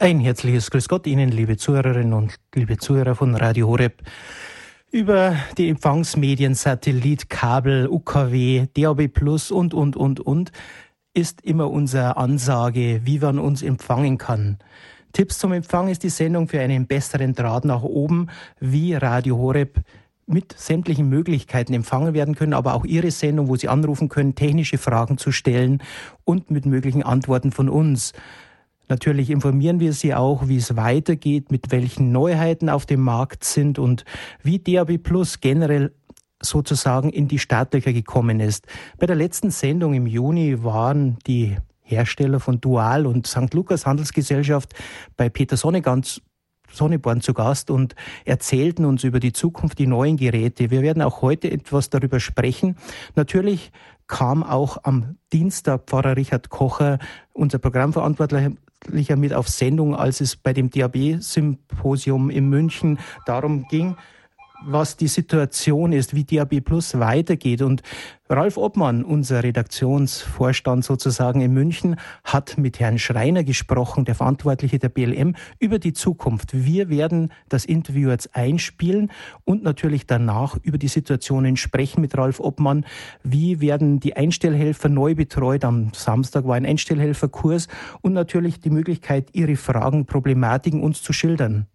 [0.00, 4.00] Ein herzliches Grüß Gott Ihnen, liebe Zuhörerinnen und liebe Zuhörer von Radio Horeb.
[4.92, 10.52] Über die Empfangsmedien, Satellit, Kabel, UKW, DAB Plus und, und, und, und
[11.14, 14.58] ist immer unsere Ansage, wie man uns empfangen kann.
[15.12, 18.28] Tipps zum Empfang ist die Sendung für einen besseren Draht nach oben,
[18.60, 19.80] wie Radio Horeb
[20.26, 24.78] mit sämtlichen Möglichkeiten empfangen werden können, aber auch Ihre Sendung, wo Sie anrufen können, technische
[24.78, 25.82] Fragen zu stellen
[26.22, 28.12] und mit möglichen Antworten von uns.
[28.88, 33.78] Natürlich informieren wir Sie auch, wie es weitergeht, mit welchen Neuheiten auf dem Markt sind
[33.78, 34.04] und
[34.42, 35.92] wie DAB Plus generell
[36.40, 38.66] sozusagen in die Startlöcher gekommen ist.
[38.98, 43.52] Bei der letzten Sendung im Juni waren die Hersteller von Dual und St.
[43.54, 44.74] Lukas Handelsgesellschaft
[45.16, 46.22] bei Peter Sonnegans
[46.70, 50.70] Sonneborn zu Gast und erzählten uns über die Zukunft, die neuen Geräte.
[50.70, 52.76] Wir werden auch heute etwas darüber sprechen.
[53.16, 53.72] Natürlich
[54.06, 56.98] kam auch am Dienstag Pfarrer Richard Kocher,
[57.32, 58.52] unser Programmverantwortlicher,
[59.16, 63.96] mit auf Sendung, als es bei dem DAB-Symposium in München darum ging,
[64.64, 67.62] was die Situation ist, wie DAB Plus weitergeht.
[67.62, 67.82] Und
[68.28, 74.90] Ralf Obmann, unser Redaktionsvorstand sozusagen in München, hat mit Herrn Schreiner gesprochen, der Verantwortliche der
[74.90, 76.50] BLM, über die Zukunft.
[76.52, 79.10] Wir werden das Interview jetzt einspielen
[79.44, 82.84] und natürlich danach über die Situationen sprechen mit Ralf Obmann.
[83.22, 85.64] Wie werden die Einstellhelfer neu betreut?
[85.64, 87.68] Am Samstag war ein Einstellhelferkurs
[88.02, 91.66] und natürlich die Möglichkeit, Ihre Fragen, Problematiken uns zu schildern.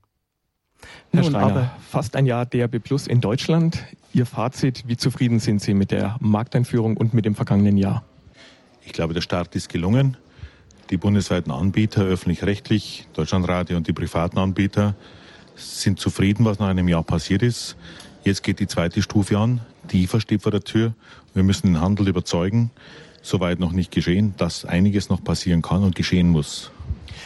[1.11, 3.83] Herr Nun, Schreiner, fast ein Jahr DRB Plus in Deutschland.
[4.13, 8.03] Ihr Fazit, wie zufrieden sind Sie mit der Markteinführung und mit dem vergangenen Jahr?
[8.85, 10.17] Ich glaube, der Start ist gelungen.
[10.89, 14.95] Die bundesweiten Anbieter, öffentlich-rechtlich, Deutschlandradio und die privaten Anbieter,
[15.55, 17.75] sind zufrieden, was nach einem Jahr passiert ist.
[18.23, 19.61] Jetzt geht die zweite Stufe an.
[19.91, 20.93] Die IFA steht vor der Tür.
[21.33, 22.71] Wir müssen den Handel überzeugen,
[23.21, 26.71] soweit noch nicht geschehen, dass einiges noch passieren kann und geschehen muss.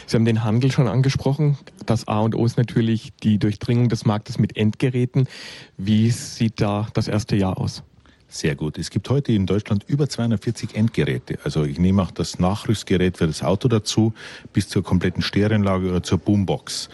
[0.06, 1.58] Sie haben den Handel schon angesprochen.
[1.86, 5.28] Das A und O ist natürlich die Durchdringung des Marktes mit Endgeräten.
[5.76, 7.82] Wie sieht da das erste Jahr aus?
[8.30, 8.76] Sehr gut.
[8.76, 11.38] Es gibt heute in Deutschland über 240 Endgeräte.
[11.44, 14.12] Also ich nehme auch das Nachrüstgerät für das Auto dazu,
[14.52, 16.90] bis zur kompletten Stereoanlage oder zur Boombox.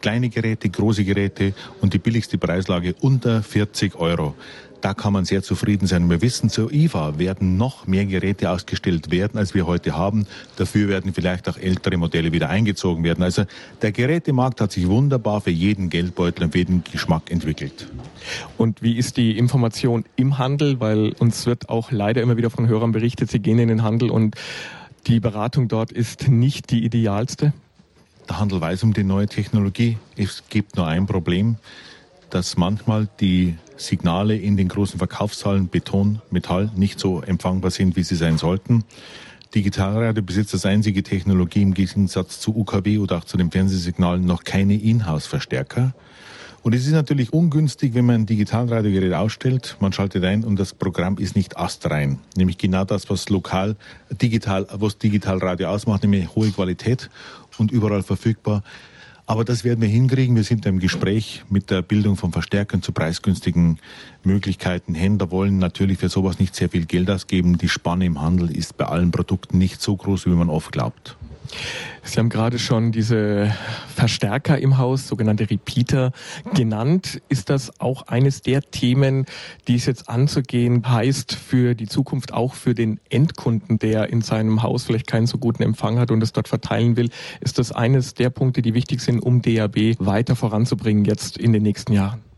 [0.00, 4.34] Kleine Geräte, große Geräte und die billigste Preislage unter 40 Euro.
[4.82, 6.10] Da kann man sehr zufrieden sein.
[6.10, 10.26] Wir wissen, zur IFA werden noch mehr Geräte ausgestellt werden, als wir heute haben.
[10.56, 13.22] Dafür werden vielleicht auch ältere Modelle wieder eingezogen werden.
[13.22, 13.44] Also
[13.80, 17.86] der Gerätemarkt hat sich wunderbar für jeden Geldbeutel und jeden Geschmack entwickelt.
[18.58, 20.80] Und wie ist die Information im Handel?
[20.80, 24.10] Weil uns wird auch leider immer wieder von Hörern berichtet, sie gehen in den Handel
[24.10, 24.34] und
[25.06, 27.52] die Beratung dort ist nicht die idealste.
[28.28, 29.96] Der Handel weiß um die neue Technologie.
[30.16, 31.56] Es gibt nur ein Problem
[32.32, 33.56] dass manchmal die
[33.86, 38.84] Signale in den großen Verkaufshallen Beton, Metall nicht so empfangbar sind, wie sie sein sollten.
[39.54, 44.44] Digitalradio besitzt als einzige Technologie im Gegensatz zu UKW oder auch zu den Fernsehsignalen noch
[44.44, 45.92] keine Inhouse-Verstärker.
[46.62, 50.74] Und es ist natürlich ungünstig, wenn man ein Digitalradiogerät ausstellt, man schaltet ein und das
[50.74, 52.20] Programm ist nicht astrein.
[52.36, 53.74] Nämlich genau das, was lokal,
[54.10, 57.10] digital, was Digitalradio ausmacht, nämlich hohe Qualität
[57.58, 58.62] und überall verfügbar.
[59.32, 60.36] Aber das werden wir hinkriegen.
[60.36, 63.78] Wir sind im Gespräch mit der Bildung von Verstärkern zu preisgünstigen
[64.24, 64.94] Möglichkeiten.
[64.94, 67.56] Händler wollen natürlich für sowas nicht sehr viel Geld ausgeben.
[67.56, 71.16] Die Spanne im Handel ist bei allen Produkten nicht so groß, wie man oft glaubt.
[72.02, 73.54] Sie haben gerade schon diese
[73.94, 76.12] Verstärker im Haus, sogenannte Repeater,
[76.52, 77.22] genannt.
[77.28, 79.26] Ist das auch eines der Themen,
[79.68, 84.62] die es jetzt anzugehen heißt für die Zukunft, auch für den Endkunden, der in seinem
[84.62, 87.10] Haus vielleicht keinen so guten Empfang hat und es dort verteilen will?
[87.40, 91.62] Ist das eines der Punkte, die wichtig sind, um DAB weiter voranzubringen jetzt in den
[91.62, 92.31] nächsten Jahren?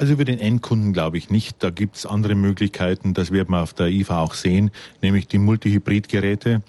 [0.00, 1.62] Also über den Endkunden glaube ich nicht.
[1.62, 4.70] Da gibt es andere Möglichkeiten, das wird man auf der IFA auch sehen,
[5.02, 6.62] nämlich die Multihybrid-Geräte,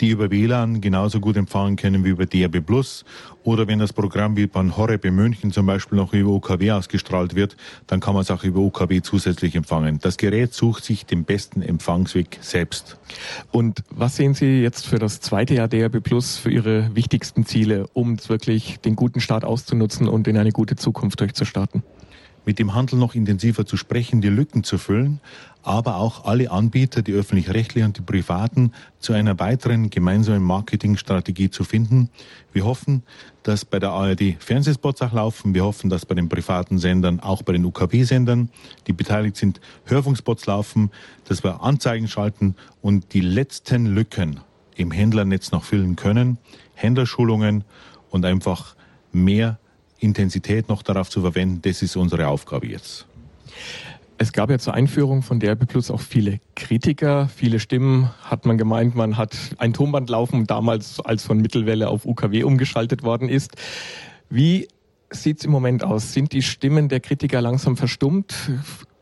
[0.00, 3.04] die über WLAN genauso gut empfangen können wie über DRB Plus.
[3.44, 7.34] Oder wenn das Programm wie beim Horeb in München zum Beispiel noch über OKW ausgestrahlt
[7.34, 7.54] wird,
[7.86, 9.98] dann kann man es auch über OKW zusätzlich empfangen.
[10.00, 12.96] Das Gerät sucht sich den besten Empfangsweg selbst.
[13.50, 17.88] Und was sehen Sie jetzt für das zweite Jahr DRB Plus für Ihre wichtigsten Ziele,
[17.92, 21.82] um wirklich den guten Start auszunutzen und in eine gute Zukunft durchzustarten?
[22.44, 25.20] Mit dem Handel noch intensiver zu sprechen, die Lücken zu füllen,
[25.62, 31.64] aber auch alle Anbieter, die öffentlich-rechtlichen und die privaten, zu einer weiteren gemeinsamen Marketingstrategie zu
[31.64, 32.08] finden.
[32.52, 33.02] Wir hoffen,
[33.42, 35.54] dass bei der ARD Fernsehspots auch laufen.
[35.54, 38.50] Wir hoffen, dass bei den privaten Sendern, auch bei den UKW-Sendern,
[38.86, 40.90] die beteiligt sind, Hörfunkspots laufen,
[41.28, 44.40] dass wir Anzeigen schalten und die letzten Lücken
[44.76, 46.38] im Händlernetz noch füllen können.
[46.74, 47.64] Händlerschulungen
[48.10, 48.74] und einfach
[49.12, 49.58] mehr
[50.00, 53.06] Intensität noch darauf zu verwenden, das ist unsere Aufgabe jetzt.
[54.22, 58.10] Es gab ja zur Einführung von DRB Plus auch viele Kritiker, viele Stimmen.
[58.22, 63.02] Hat man gemeint, man hat ein Tonband laufen, damals als von Mittelwelle auf UKW umgeschaltet
[63.02, 63.52] worden ist.
[64.28, 64.68] Wie
[65.10, 66.12] sieht's im Moment aus?
[66.12, 68.34] Sind die Stimmen der Kritiker langsam verstummt?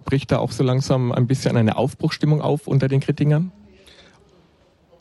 [0.04, 3.50] Bricht da auch so langsam ein bisschen eine Aufbruchstimmung auf unter den Kritikern?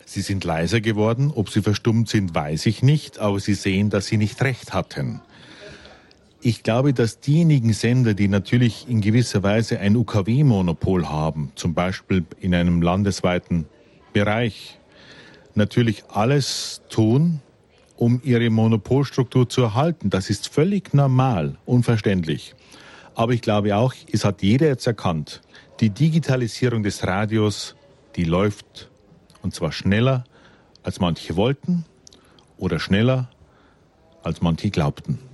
[0.03, 1.31] Sie sind leiser geworden.
[1.35, 3.19] Ob sie verstummt sind, weiß ich nicht.
[3.19, 5.21] Aber sie sehen, dass sie nicht recht hatten.
[6.41, 12.25] Ich glaube, dass diejenigen Sender, die natürlich in gewisser Weise ein UKW-Monopol haben, zum Beispiel
[12.39, 13.65] in einem landesweiten
[14.13, 14.77] Bereich,
[15.55, 17.41] natürlich alles tun,
[17.95, 20.11] um ihre Monopolstruktur zu erhalten.
[20.11, 22.53] Das ist völlig normal, unverständlich.
[23.15, 25.41] Aber ich glaube auch, es hat jeder jetzt erkannt,
[25.79, 27.75] die Digitalisierung des Radios,
[28.15, 28.89] die läuft
[29.41, 30.23] und zwar schneller,
[30.83, 31.83] als manche wollten
[32.57, 33.29] oder schneller,
[34.21, 35.26] als manche glaubten.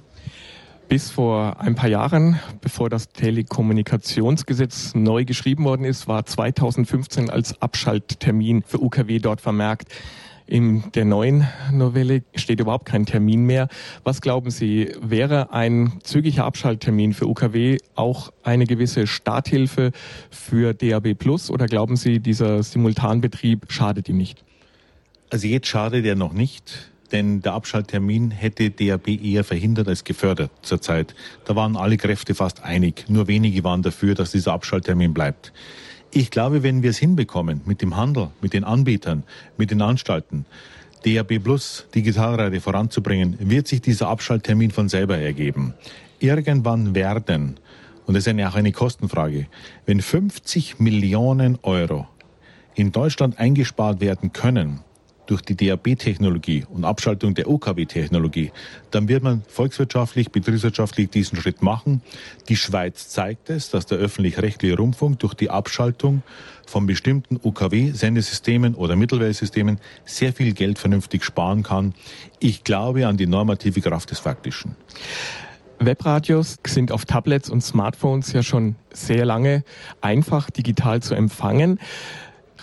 [0.89, 7.61] Bis vor ein paar Jahren, bevor das Telekommunikationsgesetz neu geschrieben worden ist, war 2015 als
[7.61, 9.87] Abschalttermin für UKW dort vermerkt.
[10.45, 13.69] In der neuen Novelle steht überhaupt kein Termin mehr.
[14.03, 19.91] Was glauben Sie, wäre ein zügiger Abschalttermin für UKW auch eine gewisse Starthilfe
[20.29, 24.43] für DAB Plus oder glauben Sie, dieser Simultanbetrieb schadet ihm nicht?
[25.29, 30.51] Also jetzt schadet er noch nicht denn der Abschalttermin hätte DAB eher verhindert als gefördert
[30.63, 31.15] zurzeit.
[31.45, 33.05] Da waren alle Kräfte fast einig.
[33.07, 35.53] Nur wenige waren dafür, dass dieser Abschalttermin bleibt.
[36.11, 39.23] Ich glaube, wenn wir es hinbekommen mit dem Handel, mit den Anbietern,
[39.57, 40.45] mit den Anstalten,
[41.05, 45.73] DAB Plus Digitalradio voranzubringen, wird sich dieser Abschalttermin von selber ergeben.
[46.19, 47.59] Irgendwann werden,
[48.05, 49.47] und das ist ja auch eine Kostenfrage,
[49.85, 52.07] wenn 50 Millionen Euro
[52.75, 54.79] in Deutschland eingespart werden können,
[55.25, 58.51] durch die DAB-Technologie und Abschaltung der OKW-Technologie,
[58.91, 62.01] dann wird man volkswirtschaftlich, betriebswirtschaftlich diesen Schritt machen.
[62.49, 66.23] Die Schweiz zeigt es, dass der öffentlich-rechtliche Rundfunk durch die Abschaltung
[66.65, 71.93] von bestimmten OKW-Sendesystemen oder Mittelweltsystemen sehr viel Geld vernünftig sparen kann.
[72.39, 74.75] Ich glaube an die normative Kraft des Faktischen.
[75.79, 79.63] Webradios sind auf Tablets und Smartphones ja schon sehr lange
[80.01, 81.79] einfach digital zu empfangen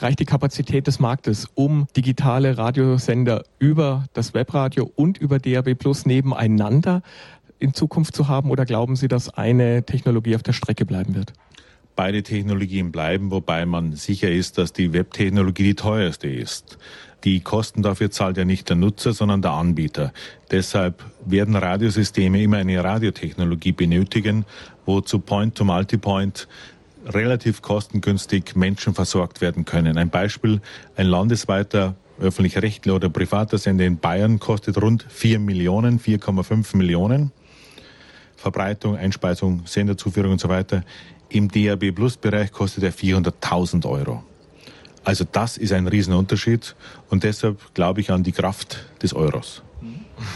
[0.03, 6.07] reicht die Kapazität des Marktes, um digitale Radiosender über das Webradio und über DAB Plus
[6.07, 7.03] nebeneinander
[7.59, 8.51] in Zukunft zu haben?
[8.51, 11.33] Oder glauben Sie, dass eine Technologie auf der Strecke bleiben wird?
[11.97, 16.79] Beide Technologien bleiben, wobei man sicher ist, dass die Webtechnologie die teuerste ist.
[17.25, 20.13] Die Kosten dafür zahlt ja nicht der Nutzer, sondern der Anbieter.
[20.51, 24.47] Deshalb werden Radiosysteme immer eine Radiotechnologie benötigen,
[24.87, 26.49] wo zu Point-to-Multipoint
[27.07, 29.99] relativ kostengünstig Menschen versorgt werden können.
[29.99, 30.61] Ein Beispiel,
[30.97, 37.33] ein landesweiter öffentlich-rechtlicher oder privater Sender in Bayern kostet rund 4 Millionen, 4,5 Millionen.
[38.37, 40.83] Verbreitung, Einspeisung, Senderzuführung und so weiter.
[41.29, 44.25] Im DAB Plus Bereich kostet er 400.000 Euro.
[45.05, 46.75] Also das ist ein Riesenunterschied
[47.09, 49.63] und deshalb glaube ich an die Kraft des Euros.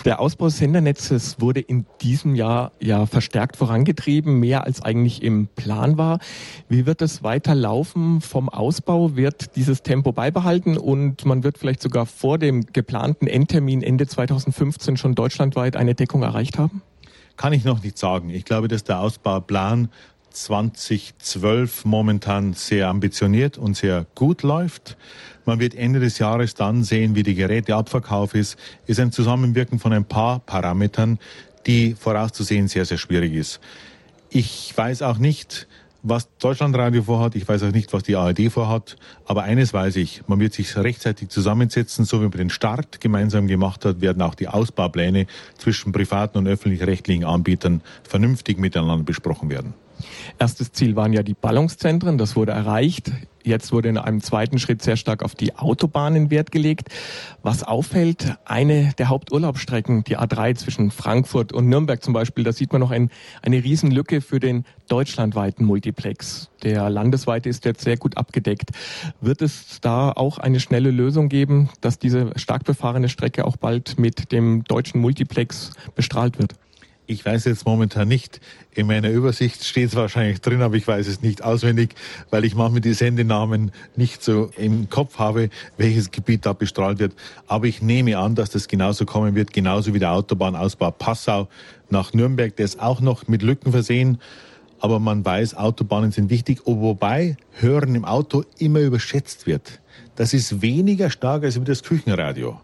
[0.04, 5.48] Der Ausbau des Sendernetzes wurde in diesem Jahr ja verstärkt vorangetrieben, mehr als eigentlich im
[5.48, 6.18] Plan war.
[6.68, 9.16] Wie wird es weiter laufen vom Ausbau?
[9.16, 14.96] Wird dieses Tempo beibehalten und man wird vielleicht sogar vor dem geplanten Endtermin Ende 2015
[14.96, 16.82] schon deutschlandweit eine Deckung erreicht haben?
[17.36, 18.30] Kann ich noch nicht sagen.
[18.30, 19.88] Ich glaube, dass der Ausbauplan
[20.34, 24.96] 2012 momentan sehr ambitioniert und sehr gut läuft.
[25.46, 28.58] Man wird Ende des Jahres dann sehen, wie die Geräteabverkauf ist.
[28.86, 31.18] Ist ein Zusammenwirken von ein paar Parametern,
[31.66, 33.60] die vorauszusehen sehr, sehr schwierig ist.
[34.30, 35.68] Ich weiß auch nicht,
[36.02, 37.34] was Deutschlandradio vorhat.
[37.34, 38.96] Ich weiß auch nicht, was die ARD vorhat.
[39.26, 43.46] Aber eines weiß ich, man wird sich rechtzeitig zusammensetzen, so wie man den Start gemeinsam
[43.46, 49.74] gemacht hat, werden auch die Ausbaupläne zwischen privaten und öffentlich-rechtlichen Anbietern vernünftig miteinander besprochen werden.
[50.38, 53.12] Erstes Ziel waren ja die Ballungszentren, das wurde erreicht.
[53.46, 56.88] Jetzt wurde in einem zweiten Schritt sehr stark auf die Autobahnen Wert gelegt.
[57.42, 62.72] Was auffällt, eine der Haupturlaubsstrecken, die A3 zwischen Frankfurt und Nürnberg zum Beispiel, da sieht
[62.72, 63.10] man noch ein,
[63.42, 66.48] eine Riesenlücke für den deutschlandweiten Multiplex.
[66.62, 68.70] Der landesweite ist jetzt sehr gut abgedeckt.
[69.20, 73.98] Wird es da auch eine schnelle Lösung geben, dass diese stark befahrene Strecke auch bald
[73.98, 76.54] mit dem deutschen Multiplex bestrahlt wird?
[77.06, 78.40] Ich weiß jetzt momentan nicht,
[78.72, 81.94] in meiner Übersicht steht es wahrscheinlich drin, aber ich weiß es nicht auswendig,
[82.30, 87.12] weil ich manchmal die Sendenamen nicht so im Kopf habe, welches Gebiet da bestrahlt wird.
[87.46, 91.48] Aber ich nehme an, dass das genauso kommen wird, genauso wie der Autobahnausbau Passau
[91.90, 94.18] nach Nürnberg, der ist auch noch mit Lücken versehen.
[94.80, 99.80] Aber man weiß, Autobahnen sind wichtig, wobei Hören im Auto immer überschätzt wird.
[100.16, 102.58] Das ist weniger stark als über das Küchenradio.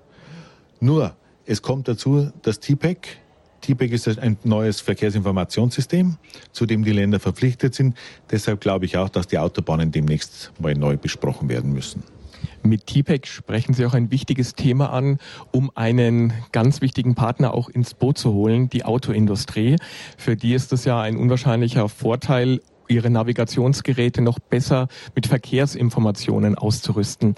[0.80, 3.19] Nur, es kommt dazu, dass TPEC
[3.60, 6.16] TPEC ist ein neues Verkehrsinformationssystem,
[6.52, 7.96] zu dem die Länder verpflichtet sind.
[8.30, 12.02] Deshalb glaube ich auch, dass die Autobahnen demnächst mal neu besprochen werden müssen.
[12.62, 15.18] Mit TPEC sprechen Sie auch ein wichtiges Thema an,
[15.50, 19.76] um einen ganz wichtigen Partner auch ins Boot zu holen, die Autoindustrie.
[20.16, 27.36] Für die ist es ja ein unwahrscheinlicher Vorteil, ihre Navigationsgeräte noch besser mit Verkehrsinformationen auszurüsten.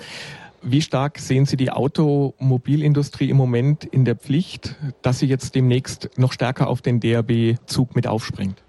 [0.64, 6.10] Wie stark sehen Sie die Automobilindustrie im Moment in der Pflicht, dass sie jetzt demnächst
[6.16, 8.62] noch stärker auf den DRB-Zug mit aufspringt?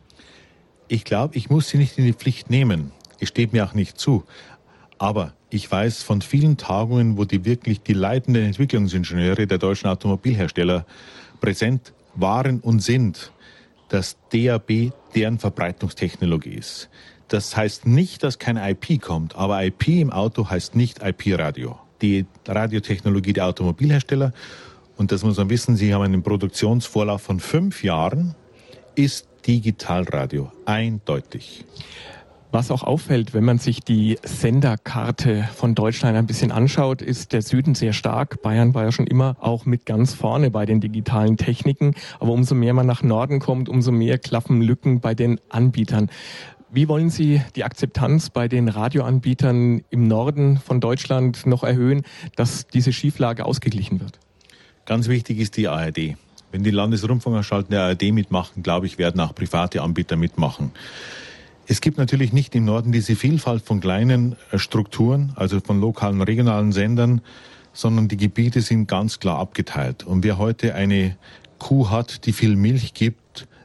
[0.88, 2.92] Ich glaube, ich muss sie nicht in die Pflicht nehmen.
[3.20, 4.24] Es steht mir auch nicht zu.
[4.98, 10.88] Aber ich weiß von vielen Tagungen, wo die wirklich die leitenden Entwicklungsingenieure der deutschen Automobilhersteller
[11.42, 13.32] präsent waren und sind,
[13.90, 16.90] dass DAB deren Verbreitungstechnologie ist.
[17.28, 21.83] Das heißt nicht, dass kein IP kommt, aber IP im Auto heißt nicht IP-Radio.
[22.04, 24.34] Die Radiotechnologie der Automobilhersteller,
[24.98, 28.36] und das muss man wissen, sie haben einen Produktionsvorlauf von fünf Jahren,
[28.94, 30.52] ist Digitalradio.
[30.66, 31.66] Eindeutig.
[32.54, 37.42] Was auch auffällt, wenn man sich die Senderkarte von Deutschland ein bisschen anschaut, ist der
[37.42, 38.44] Süden sehr stark.
[38.44, 41.96] Bayern war ja schon immer auch mit ganz vorne bei den digitalen Techniken.
[42.20, 46.12] Aber umso mehr man nach Norden kommt, umso mehr klaffen Lücken bei den Anbietern.
[46.76, 52.02] Wie wollen Sie die Akzeptanz bei den Radioanbietern im Norden von Deutschland noch erhöhen,
[52.36, 54.18] dass diese Schieflage ausgeglichen wird?
[54.88, 56.16] Ganz wichtig ist die ARD.
[56.52, 60.72] Wenn die Landesrundfunkanstalten der ARD mitmachen, glaube ich, werden auch private Anbieter mitmachen.
[61.68, 66.24] Es gibt natürlich nicht im Norden diese Vielfalt von kleinen äh, Strukturen, also von lokalen,
[66.24, 67.22] regionalen Sendern,
[67.72, 70.06] sondern die Gebiete sind ganz klar abgeteilt.
[70.06, 71.18] Und wer heute eine
[71.60, 73.23] Kuh hat, die viel Milch gibt,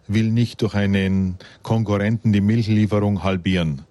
[0.09, 3.83] will nicht durch einen Konkurrenten die Milchlieferung halbieren.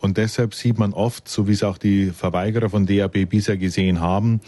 [0.00, 4.00] Und deshalb sieht man oft, so wie es auch die Verweigerer von DAB bisher gesehen
[4.00, 4.40] haben,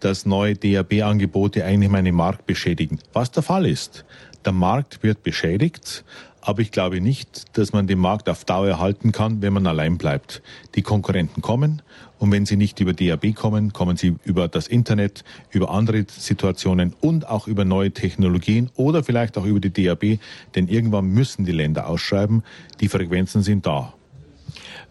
[0.00, 2.98] dass neue DAB-Angebote eigentlich meinen Markt beschädigen.
[3.12, 4.04] Was der Fall ist.
[4.44, 6.04] Der Markt wird beschädigt,
[6.40, 9.98] aber ich glaube nicht, dass man den Markt auf Dauer erhalten kann, wenn man allein
[9.98, 10.42] bleibt.
[10.74, 11.82] Die Konkurrenten kommen
[12.22, 16.94] und wenn sie nicht über DAB kommen, kommen sie über das Internet, über andere Situationen
[17.00, 20.20] und auch über neue Technologien oder vielleicht auch über die DAB,
[20.54, 22.44] denn irgendwann müssen die Länder ausschreiben.
[22.80, 23.92] Die Frequenzen sind da.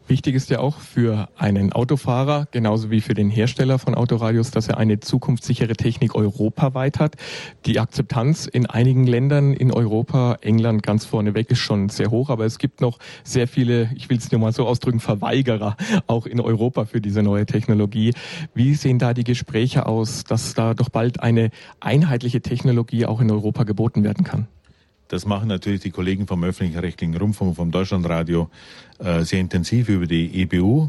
[0.07, 4.67] Wichtig ist ja auch für einen Autofahrer, genauso wie für den Hersteller von Autoradios, dass
[4.67, 7.15] er eine zukunftssichere Technik europaweit hat.
[7.65, 12.45] Die Akzeptanz in einigen Ländern in Europa, England ganz vorneweg, ist schon sehr hoch, aber
[12.45, 15.77] es gibt noch sehr viele, ich will es nur mal so ausdrücken, Verweigerer
[16.07, 18.13] auch in Europa für diese neue Technologie.
[18.53, 23.31] Wie sehen da die Gespräche aus, dass da doch bald eine einheitliche Technologie auch in
[23.31, 24.47] Europa geboten werden kann?
[25.11, 28.49] Das machen natürlich die Kollegen vom öffentlich-rechtlichen Rundfunk, vom Deutschlandradio
[28.99, 30.87] äh, sehr intensiv über die EBU.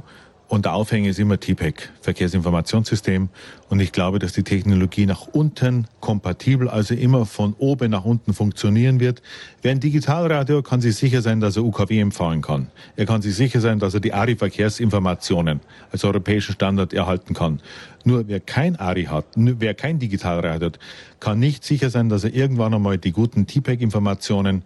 [0.52, 3.30] Und der Aufhänger ist immer TPEC, Verkehrsinformationssystem.
[3.70, 8.34] Und ich glaube, dass die Technologie nach unten kompatibel, also immer von oben nach unten
[8.34, 9.22] funktionieren wird.
[9.62, 12.70] Wer ein Digitalradio kann sich sicher sein, dass er UKW empfangen kann.
[12.96, 17.62] Er kann sich sicher sein, dass er die ARI-Verkehrsinformationen als europäischen Standard erhalten kann.
[18.04, 20.78] Nur wer kein ARI hat, wer kein Digitalradio hat,
[21.18, 24.64] kann nicht sicher sein, dass er irgendwann einmal die guten TPEC-Informationen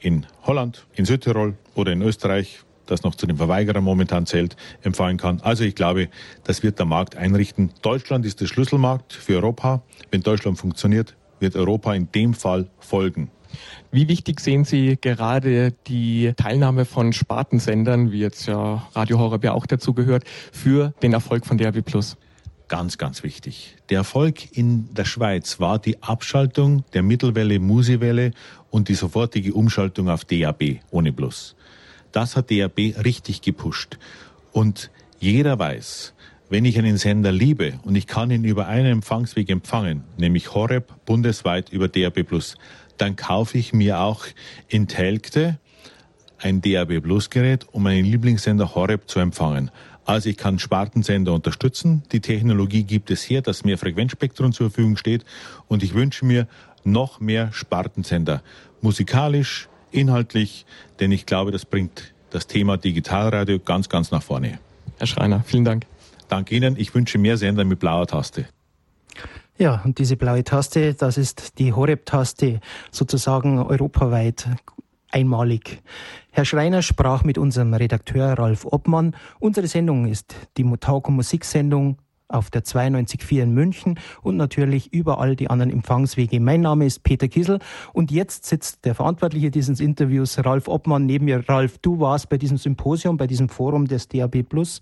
[0.00, 5.16] in Holland, in Südtirol oder in Österreich das noch zu den Verweigerern momentan zählt, empfangen
[5.16, 5.40] kann.
[5.42, 6.08] Also ich glaube,
[6.44, 7.70] das wird der Markt einrichten.
[7.82, 9.82] Deutschland ist der Schlüsselmarkt für Europa.
[10.10, 13.30] Wenn Deutschland funktioniert, wird Europa in dem Fall folgen.
[13.90, 19.52] Wie wichtig sehen Sie gerade die Teilnahme von Spartensendern, wie jetzt ja Radio Horeb ja
[19.52, 22.16] auch dazu gehört, für den Erfolg von DRB Plus?
[22.68, 23.76] Ganz, ganz wichtig.
[23.88, 28.30] Der Erfolg in der Schweiz war die Abschaltung der Mittelwelle, Musiwelle
[28.70, 31.56] und die sofortige Umschaltung auf DAB ohne Plus.
[32.12, 33.98] Das hat DRB richtig gepusht.
[34.52, 36.14] Und jeder weiß,
[36.48, 40.92] wenn ich einen Sender liebe und ich kann ihn über einen Empfangsweg empfangen, nämlich Horeb
[41.06, 42.56] bundesweit über Plus,
[42.96, 44.26] dann kaufe ich mir auch
[44.68, 45.58] in Telgte
[46.38, 49.70] ein DAB Plus Gerät, um meinen Lieblingssender Horeb zu empfangen.
[50.04, 52.02] Also ich kann Spartensender unterstützen.
[52.10, 55.24] Die Technologie gibt es her, dass mehr Frequenzspektrum zur Verfügung steht.
[55.68, 56.48] Und ich wünsche mir
[56.82, 58.42] noch mehr Spartensender.
[58.80, 60.66] Musikalisch, inhaltlich,
[60.98, 64.58] denn ich glaube, das bringt das Thema Digitalradio ganz, ganz nach vorne.
[64.98, 65.86] Herr Schreiner, vielen Dank.
[66.28, 66.76] Danke Ihnen.
[66.76, 68.46] Ich wünsche mehr Sender mit blauer Taste.
[69.58, 74.48] Ja, und diese blaue Taste, das ist die Horeb-Taste, sozusagen europaweit
[75.10, 75.82] einmalig.
[76.30, 79.16] Herr Schreiner sprach mit unserem Redakteur Ralf Obmann.
[79.38, 81.98] Unsere Sendung ist die Mutauko Musiksendung
[82.30, 86.40] auf der 92.4 in München und natürlich überall die anderen Empfangswege.
[86.40, 87.58] Mein Name ist Peter Kissel
[87.92, 91.48] und jetzt sitzt der Verantwortliche dieses Interviews, Ralf Obmann, neben mir.
[91.48, 94.80] Ralf, du warst bei diesem Symposium, bei diesem Forum des DAB Plus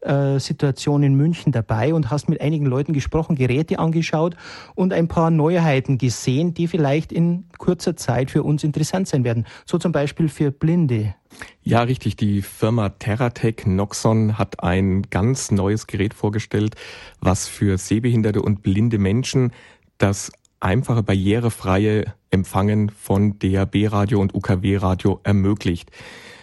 [0.00, 4.36] äh, Situation in München dabei und hast mit einigen Leuten gesprochen, Geräte angeschaut
[4.74, 9.46] und ein paar Neuheiten gesehen, die vielleicht in kurzer Zeit für uns interessant sein werden.
[9.64, 11.14] So zum Beispiel für Blinde.
[11.62, 12.16] Ja, richtig.
[12.16, 16.76] Die Firma Terratec Noxon hat ein ganz neues Gerät vorgestellt,
[17.20, 19.52] was für sehbehinderte und blinde Menschen
[19.98, 25.90] das einfache barrierefreie Empfangen von DAB-Radio und UKW-Radio ermöglicht.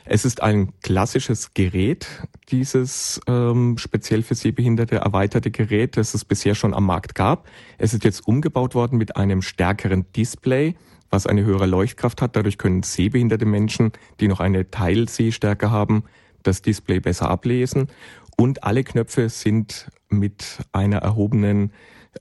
[0.06, 2.08] Es ist ein klassisches Gerät,
[2.50, 7.48] dieses ähm, speziell für Sehbehinderte erweiterte Gerät, das es bisher schon am Markt gab.
[7.78, 10.76] Es ist jetzt umgebaut worden mit einem stärkeren Display,
[11.14, 12.36] was eine höhere Leuchtkraft hat.
[12.36, 16.04] Dadurch können sehbehinderte Menschen, die noch eine Teilsehstärke haben,
[16.42, 17.88] das Display besser ablesen.
[18.36, 21.72] Und alle Knöpfe sind mit einer erhobenen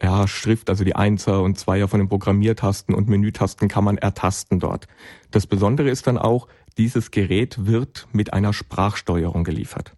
[0.03, 4.61] ja, Schrift, also die Einser und Zweier von den Programmiertasten und Menütasten kann man ertasten
[4.61, 4.87] dort.
[5.31, 6.47] Das Besondere ist dann auch,
[6.77, 9.95] dieses Gerät wird mit einer Sprachsteuerung geliefert.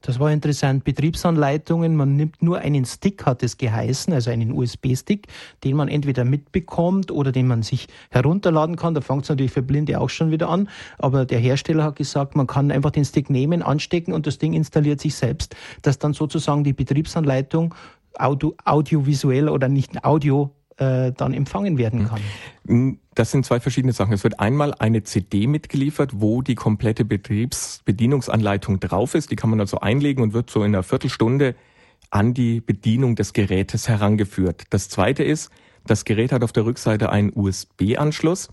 [0.00, 0.84] Das war interessant.
[0.84, 5.26] Betriebsanleitungen, man nimmt nur einen Stick, hat es geheißen, also einen USB-Stick,
[5.64, 8.94] den man entweder mitbekommt oder den man sich herunterladen kann.
[8.94, 10.68] Da fängt es natürlich für Blinde auch schon wieder an.
[10.98, 14.52] Aber der Hersteller hat gesagt, man kann einfach den Stick nehmen, anstecken und das Ding
[14.52, 17.74] installiert sich selbst, dass dann sozusagen die Betriebsanleitung
[18.18, 22.08] audio, audiovisuell oder nicht Audio äh, dann empfangen werden hm.
[22.08, 22.98] kann.
[23.14, 24.12] Das sind zwei verschiedene Sachen.
[24.12, 29.30] Es wird einmal eine CD mitgeliefert, wo die komplette Betriebsbedienungsanleitung drauf ist.
[29.30, 31.54] Die kann man also einlegen und wird so in einer Viertelstunde
[32.10, 34.64] an die Bedienung des Gerätes herangeführt.
[34.70, 35.50] Das zweite ist,
[35.86, 38.48] das Gerät hat auf der Rückseite einen USB-Anschluss.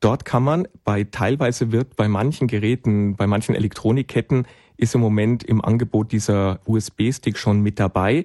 [0.00, 4.46] Dort kann man bei teilweise wird bei manchen Geräten, bei manchen Elektronikketten
[4.76, 8.24] ist im Moment im Angebot dieser USB-Stick schon mit dabei.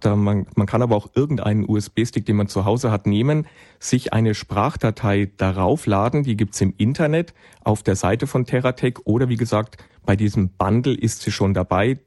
[0.00, 3.46] Da man, man kann aber auch irgendeinen USB-Stick, den man zu Hause hat, nehmen,
[3.80, 6.22] sich eine Sprachdatei darauf laden.
[6.22, 7.34] Die gibt's im Internet
[7.64, 11.98] auf der Seite von Terratec oder wie gesagt, bei diesem Bundle ist sie schon dabei.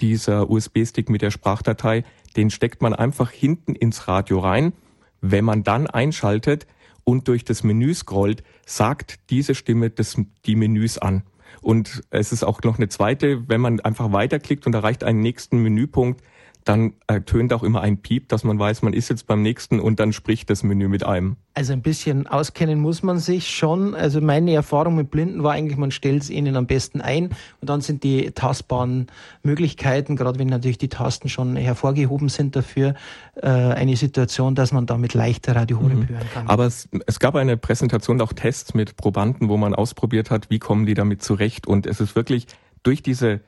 [0.00, 2.04] Dieser USB-Stick mit der Sprachdatei,
[2.36, 4.72] den steckt man einfach hinten ins Radio rein.
[5.20, 6.66] Wenn man dann einschaltet
[7.04, 10.16] und durch das Menü scrollt, sagt diese Stimme das,
[10.46, 11.24] die Menüs an.
[11.60, 15.58] Und es ist auch noch eine zweite, wenn man einfach weiterklickt und erreicht einen nächsten
[15.62, 16.22] Menüpunkt,
[16.68, 19.98] dann ertönt auch immer ein Piep, dass man weiß, man ist jetzt beim nächsten und
[20.00, 21.36] dann spricht das Menü mit einem.
[21.54, 23.94] Also ein bisschen auskennen muss man sich schon.
[23.94, 27.70] Also meine Erfahrung mit Blinden war eigentlich, man stellt es ihnen am besten ein und
[27.70, 29.06] dann sind die tastbaren
[29.42, 32.94] Möglichkeiten, gerade wenn natürlich die Tasten schon hervorgehoben sind dafür,
[33.36, 36.08] äh, eine Situation, dass man damit leichter Radio mhm.
[36.08, 36.48] hören kann.
[36.48, 40.58] Aber es, es gab eine Präsentation, auch Tests mit Probanden, wo man ausprobiert hat, wie
[40.58, 42.46] kommen die damit zurecht und es ist wirklich
[42.82, 43.40] durch diese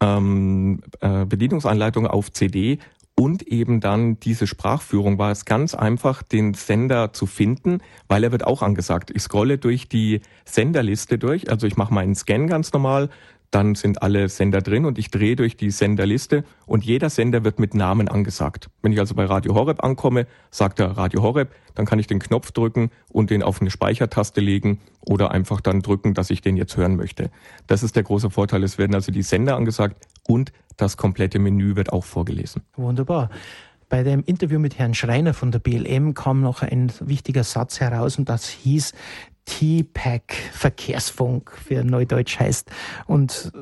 [0.00, 2.78] ähm, äh, Bedienungsanleitung auf CD
[3.18, 7.78] und eben dann diese Sprachführung war es ganz einfach, den Sender zu finden,
[8.08, 9.10] weil er wird auch angesagt.
[9.14, 13.08] Ich scrolle durch die Senderliste durch, also ich mache meinen Scan ganz normal,
[13.50, 17.58] dann sind alle Sender drin und ich drehe durch die Senderliste und jeder Sender wird
[17.58, 18.68] mit Namen angesagt.
[18.82, 22.18] Wenn ich also bei Radio Horeb ankomme, sagt er Radio Horeb, dann kann ich den
[22.18, 26.56] Knopf drücken und den auf eine Speichertaste legen oder einfach dann drücken, dass ich den
[26.56, 27.30] jetzt hören möchte.
[27.66, 28.62] Das ist der große Vorteil.
[28.62, 32.62] Es werden also die Sender angesagt und das komplette Menü wird auch vorgelesen.
[32.76, 33.30] Wunderbar.
[33.88, 38.18] Bei dem Interview mit Herrn Schreiner von der BLM kam noch ein wichtiger Satz heraus
[38.18, 38.92] und das hieß,
[39.46, 42.70] T-Pack Verkehrsfunk für Neudeutsch heißt.
[43.06, 43.52] Und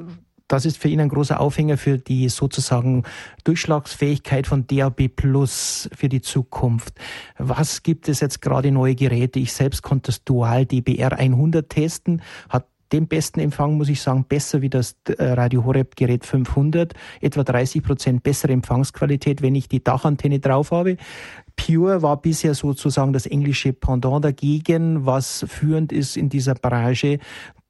[0.48, 3.04] das ist für ihn ein großer Aufhänger für die sozusagen
[3.44, 6.94] Durchschlagsfähigkeit von DAB Plus für die Zukunft.
[7.38, 9.38] Was gibt es jetzt gerade neue Geräte?
[9.38, 14.24] Ich selbst konnte das Dual DBR 100 testen, hat den besten Empfang, muss ich sagen,
[14.28, 19.68] besser wie das äh, Radio Horeb Gerät 500, etwa 30 Prozent bessere Empfangsqualität, wenn ich
[19.68, 20.96] die Dachantenne drauf habe.
[21.56, 27.18] Pure war bisher sozusagen das englische Pendant dagegen, was führend ist in dieser Branche.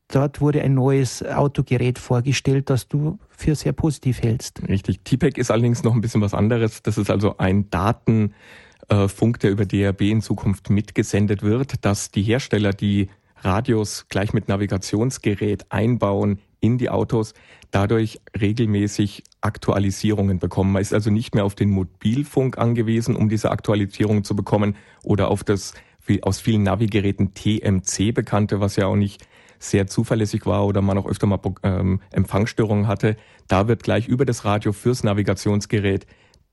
[0.09, 4.63] Dort wurde ein neues Autogerät vorgestellt, das du für sehr positiv hältst.
[4.69, 5.03] Richtig.
[5.03, 6.83] TPEC ist allerdings noch ein bisschen was anderes.
[6.83, 12.73] Das ist also ein Datenfunk, der über DRB in Zukunft mitgesendet wird, dass die Hersteller
[12.73, 13.09] die
[13.45, 17.35] Radios gleich mit Navigationsgerät einbauen in die Autos,
[17.71, 20.73] dadurch regelmäßig Aktualisierungen bekommen.
[20.73, 25.31] Man ist also nicht mehr auf den Mobilfunk angewiesen, um diese Aktualisierungen zu bekommen oder
[25.31, 25.75] auf das
[26.23, 29.27] aus vielen Navigeräten TMC bekannte, was ja auch nicht
[29.59, 33.17] sehr zuverlässig war oder man auch öfter mal ähm, Empfangsstörungen hatte.
[33.49, 36.07] Da wird gleich über das Radio fürs Navigationsgerät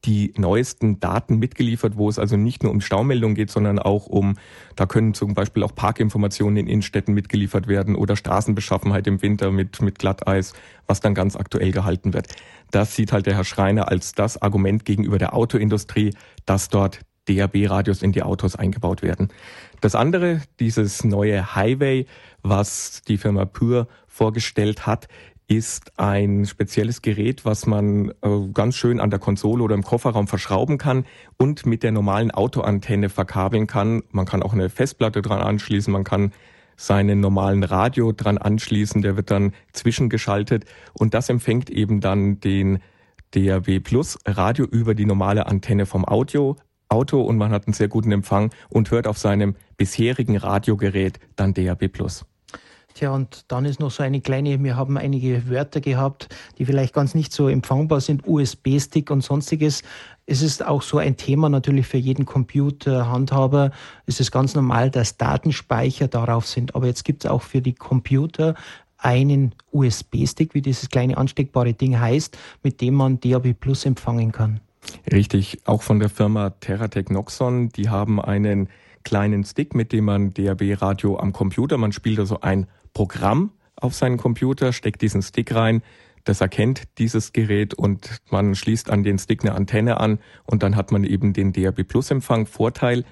[0.05, 4.35] die neuesten Daten mitgeliefert, wo es also nicht nur um Staumeldungen geht, sondern auch um,
[4.75, 9.81] da können zum Beispiel auch Parkinformationen in Innenstädten mitgeliefert werden oder Straßenbeschaffenheit im Winter mit,
[9.81, 10.53] mit Glatteis,
[10.87, 12.27] was dann ganz aktuell gehalten wird.
[12.71, 18.01] Das sieht halt der Herr Schreiner als das Argument gegenüber der Autoindustrie, dass dort DAB-Radios
[18.01, 19.29] in die Autos eingebaut werden.
[19.79, 22.05] Das andere, dieses neue Highway,
[22.41, 25.07] was die Firma Pure vorgestellt hat,
[25.51, 30.27] ist ein spezielles Gerät, was man äh, ganz schön an der Konsole oder im Kofferraum
[30.27, 31.05] verschrauben kann
[31.37, 34.01] und mit der normalen Autoantenne verkabeln kann.
[34.11, 36.31] Man kann auch eine Festplatte dran anschließen, man kann
[36.77, 42.79] seinen normalen Radio dran anschließen, der wird dann zwischengeschaltet und das empfängt eben dann den
[43.31, 46.55] DAB Plus Radio über die normale Antenne vom Audio
[46.87, 51.53] Auto und man hat einen sehr guten Empfang und hört auf seinem bisherigen Radiogerät dann
[51.53, 52.25] DAB Plus.
[52.93, 56.93] Tja, und dann ist noch so eine kleine, wir haben einige Wörter gehabt, die vielleicht
[56.93, 59.84] ganz nicht so empfangbar sind, USB-Stick und sonstiges.
[60.25, 63.71] Es ist auch so ein Thema natürlich für jeden Computerhandhaber.
[64.06, 66.75] Es ist ganz normal, dass Datenspeicher darauf sind.
[66.75, 68.56] Aber jetzt gibt es auch für die Computer
[68.97, 74.60] einen USB-Stick, wie dieses kleine ansteckbare Ding heißt, mit dem man DAB Plus empfangen kann.
[75.12, 78.69] Richtig, auch von der Firma Terratec Noxon, die haben einen
[79.04, 84.17] kleinen Stick, mit dem man DAB-Radio am Computer, man spielt also ein Programm auf seinen
[84.17, 85.82] Computer, steckt diesen Stick rein,
[86.23, 90.75] das erkennt dieses Gerät und man schließt an den Stick eine Antenne an und dann
[90.75, 92.45] hat man eben den DAB Plus Empfang.
[92.45, 93.06] Vorteil,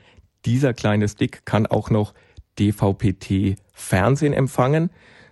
[0.46, 2.13] dieser kleine Stick kann auch noch
[2.60, 4.89] DVP-T Fernsehen empfangen.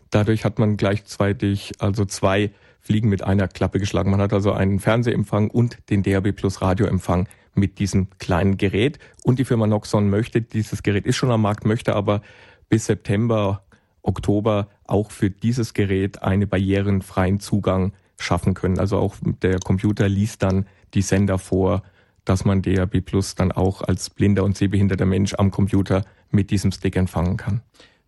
[0.10, 4.12] Dadurch hat man gleichzeitig also zwei Fliegen mit einer Klappe geschlagen.
[4.12, 9.00] Man hat also einen Fernsehempfang und den DAB Plus Radioempfang mit diesem kleinen Gerät.
[9.24, 12.22] Und die Firma Noxon möchte, dieses Gerät ist schon am Markt, möchte aber
[12.70, 13.66] bis September
[14.02, 18.80] Oktober auch für dieses Gerät einen barrierenfreien Zugang schaffen können.
[18.80, 21.84] Also auch der Computer liest dann die Sender vor,
[22.26, 26.72] dass man DAB Plus dann auch als blinder und sehbehinderter Mensch am Computer mit diesem
[26.72, 27.62] Stick empfangen kann.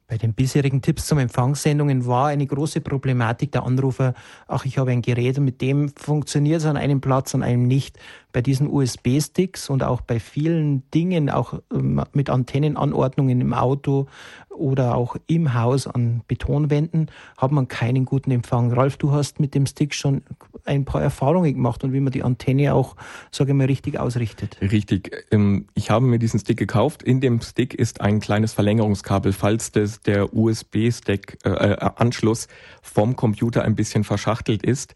[0.10, 4.16] Bei den bisherigen Tipps zum Empfangssendungen war eine große Problematik der Anrufer,
[4.48, 7.68] ach, ich habe ein Gerät und mit dem funktioniert es an einem Platz, an einem
[7.68, 8.00] nicht.
[8.32, 14.08] Bei diesen USB-Sticks und auch bei vielen Dingen, auch ähm, mit Antennenanordnungen im Auto
[14.50, 18.72] oder auch im Haus an Betonwänden, hat man keinen guten Empfang.
[18.72, 20.24] Ralf, du hast mit dem Stick schon
[20.66, 22.96] ein paar Erfahrungen gemacht und wie man die Antenne auch,
[23.32, 24.58] sage ich mal, richtig ausrichtet.
[24.62, 25.26] Richtig.
[25.32, 27.02] Ähm, ich habe mir diesen Stick gekauft.
[27.04, 32.50] In dem Stick ist ein kleines Verlängerungskabel, falls das, der USB-Stick-Anschluss äh,
[32.82, 34.96] vom Computer ein bisschen verschachtelt ist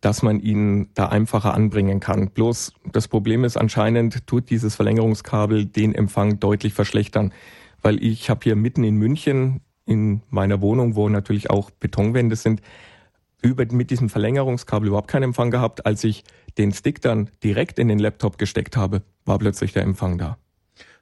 [0.00, 2.30] dass man ihn da einfacher anbringen kann.
[2.30, 7.32] Bloß das Problem ist anscheinend, tut dieses Verlängerungskabel den Empfang deutlich verschlechtern
[7.82, 12.60] weil ich habe hier mitten in München in meiner Wohnung, wo natürlich auch Betonwände sind,
[13.40, 15.86] über, mit diesem Verlängerungskabel überhaupt keinen Empfang gehabt.
[15.86, 16.24] Als ich
[16.58, 20.38] den Stick dann direkt in den Laptop gesteckt habe, war plötzlich der Empfang da.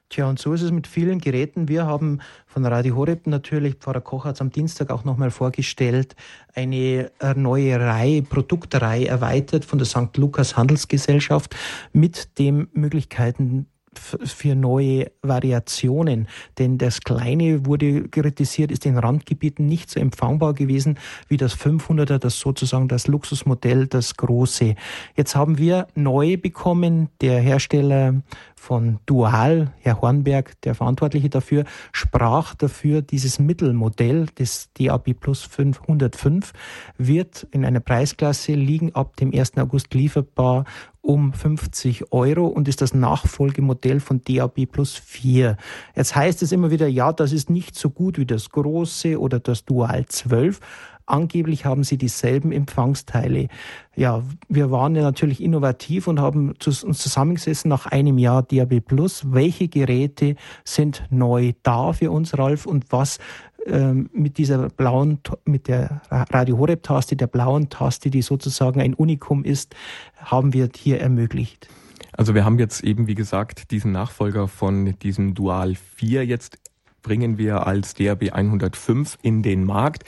[0.09, 1.67] Tja, und so ist es mit vielen Geräten.
[1.67, 6.15] Wir haben von Radio Horeb natürlich, Pfarrer Koch hat es am Dienstag auch nochmal vorgestellt,
[6.55, 10.15] eine neue Reihe, Produktreihe erweitert von der St.
[10.15, 11.57] Lukas Handelsgesellschaft
[11.91, 13.67] mit den Möglichkeiten
[13.99, 16.27] für neue Variationen.
[16.59, 22.19] Denn das Kleine wurde kritisiert, ist in Randgebieten nicht so empfangbar gewesen wie das 500er,
[22.19, 24.75] das sozusagen das Luxusmodell, das Große.
[25.15, 28.21] Jetzt haben wir neu bekommen, der Hersteller
[28.57, 36.51] von Dual, Herr Hornberg, der Verantwortliche dafür, sprach dafür, dieses Mittelmodell des DAB Plus 505
[36.97, 39.57] wird in einer Preisklasse liegen ab dem 1.
[39.57, 40.65] August lieferbar
[41.01, 45.55] um 50 Euro und ist das Nachfolgemodell von DAB Plus 4.
[45.95, 49.39] Jetzt heißt es immer wieder, ja, das ist nicht so gut wie das große oder
[49.39, 50.59] das Dual 12.
[51.07, 53.47] Angeblich haben sie dieselben Empfangsteile.
[53.95, 59.31] Ja, wir waren ja natürlich innovativ und haben uns zusammengesessen nach einem Jahr DAB Plus.
[59.31, 63.19] Welche Geräte sind neu da für uns, Ralf, und was
[63.65, 68.93] ähm, mit dieser blauen, mit der Radio Horeb Taste, der blauen Taste, die sozusagen ein
[68.93, 69.75] Unikum ist,
[70.17, 71.69] haben wir hier ermöglicht.
[72.11, 76.57] Also wir haben jetzt eben, wie gesagt, diesen Nachfolger von diesem Dual 4 jetzt
[77.01, 80.03] bringen wir als DAB 105 in den Markt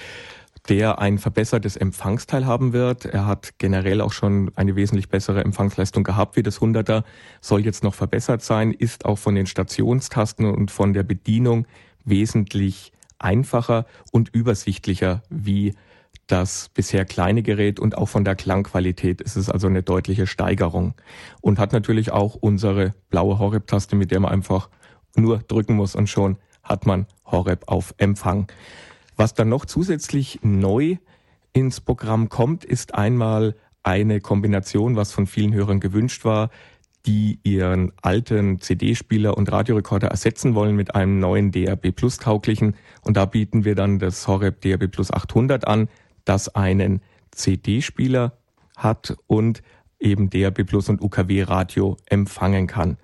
[0.67, 3.05] der ein verbessertes Empfangsteil haben wird.
[3.05, 7.03] Er hat generell auch schon eine wesentlich bessere Empfangsleistung gehabt wie das 100er,
[7.41, 11.65] soll jetzt noch verbessert sein, ist auch von den Stationstasten und von der Bedienung
[12.05, 15.75] wesentlich einfacher und übersichtlicher wie
[16.27, 20.93] das bisher kleine Gerät und auch von der Klangqualität ist es also eine deutliche Steigerung
[21.41, 24.69] und hat natürlich auch unsere blaue Horeb-Taste, mit der man einfach
[25.15, 28.47] nur drücken muss und schon hat man Horeb auf Empfang.
[29.19, 30.95] Was dann noch zusätzlich neu
[31.51, 36.49] ins Programm kommt, ist einmal eine Kombination, was von vielen Hörern gewünscht war,
[37.05, 42.77] die ihren alten CD-Spieler und Radiorekorder ersetzen wollen mit einem neuen DRB Plus tauglichen.
[43.01, 45.89] Und da bieten wir dann das Horeb DRB Plus 800 an,
[46.23, 47.01] das einen
[47.31, 48.37] CD-Spieler
[48.77, 49.63] hat und
[49.99, 52.97] eben DRB Plus und UKW Radio empfangen kann.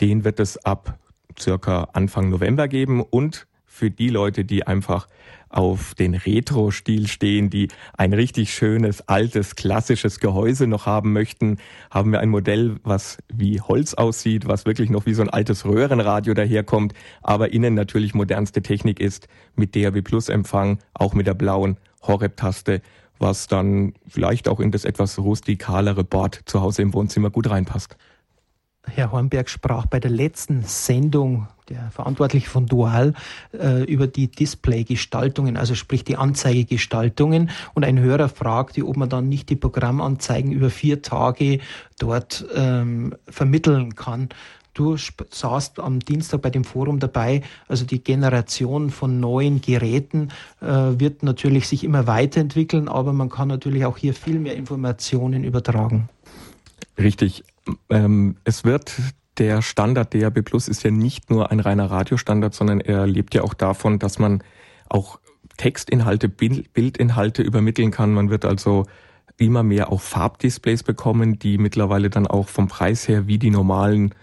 [0.00, 0.98] Den wird es ab
[1.38, 5.08] circa Anfang November geben und für die Leute, die einfach
[5.48, 11.58] auf den Retro-Stil stehen, die ein richtig schönes, altes, klassisches Gehäuse noch haben möchten,
[11.90, 15.64] haben wir ein Modell, was wie Holz aussieht, was wirklich noch wie so ein altes
[15.64, 21.34] Röhrenradio daherkommt, aber innen natürlich modernste Technik ist, mit DAB Plus Empfang, auch mit der
[21.34, 22.80] blauen Horeb-Taste,
[23.18, 27.96] was dann vielleicht auch in das etwas rustikalere Board zu Hause im Wohnzimmer gut reinpasst.
[28.86, 33.14] Herr Hornberg sprach bei der letzten Sendung, der Verantwortliche von Dual,
[33.52, 37.50] äh, über die Displaygestaltungen, also sprich die Anzeigegestaltungen.
[37.74, 41.60] Und ein Hörer fragte, ob man dann nicht die Programmanzeigen über vier Tage
[41.98, 44.28] dort ähm, vermitteln kann.
[44.74, 47.42] Du saßt am Dienstag bei dem Forum dabei.
[47.68, 53.48] Also die Generation von neuen Geräten äh, wird natürlich sich immer weiterentwickeln, aber man kann
[53.48, 56.08] natürlich auch hier viel mehr Informationen übertragen.
[56.98, 57.44] Richtig.
[57.88, 58.94] Ähm, es wird
[59.38, 63.42] der Standard DAB Plus ist ja nicht nur ein reiner Radiostandard, sondern er lebt ja
[63.42, 64.42] auch davon, dass man
[64.88, 65.18] auch
[65.56, 68.12] Textinhalte, Bildinhalte übermitteln kann.
[68.12, 68.86] Man wird also
[69.36, 74.14] immer mehr auch Farbdisplays bekommen, die mittlerweile dann auch vom Preis her wie die normalen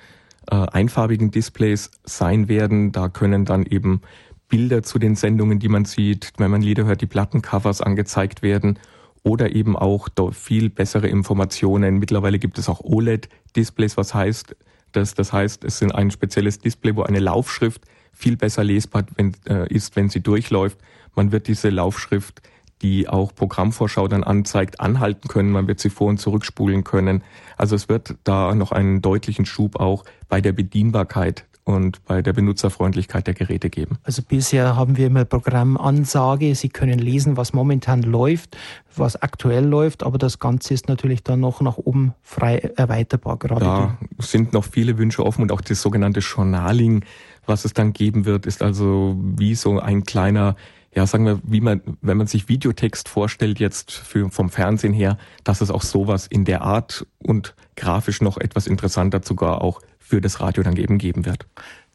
[0.50, 2.92] äh, einfarbigen Displays sein werden.
[2.92, 4.02] Da können dann eben
[4.48, 8.80] Bilder zu den Sendungen, die man sieht, wenn man Lieder hört, die Plattencovers angezeigt werden
[9.24, 11.98] oder eben auch viel bessere Informationen.
[12.00, 14.56] Mittlerweile gibt es auch OLED-Displays, was heißt,
[14.92, 19.74] dass, das heißt, es ist ein spezielles Display, wo eine Laufschrift viel besser lesbar äh,
[19.74, 20.78] ist, wenn sie durchläuft.
[21.16, 22.42] Man wird diese Laufschrift,
[22.82, 25.52] die auch Programmvorschau dann anzeigt, anhalten können.
[25.52, 27.24] Man wird sie vor- und zurückspulen können.
[27.58, 32.34] Also es wird da noch einen deutlichen Schub auch bei der Bedienbarkeit und bei der
[32.34, 33.98] Benutzerfreundlichkeit der Geräte geben.
[34.04, 36.56] Also bisher haben wir immer Programmansage.
[36.56, 38.58] Sie können lesen, was momentan läuft,
[38.96, 43.38] was aktuell läuft, aber das Ganze ist natürlich dann noch nach oben frei erweiterbar.
[43.38, 47.04] Gerade da sind noch viele Wünsche offen und auch das sogenannte Journaling,
[47.46, 50.56] was es dann geben wird, ist also wie so ein kleiner
[50.94, 55.18] ja, sagen wir, wie man, wenn man sich Videotext vorstellt jetzt für, vom Fernsehen her,
[55.44, 60.20] dass es auch sowas in der Art und grafisch noch etwas interessanter sogar auch für
[60.20, 61.48] das Radio dann eben geben wird.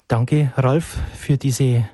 [0.08, 1.84] Danke, Ralf, für diese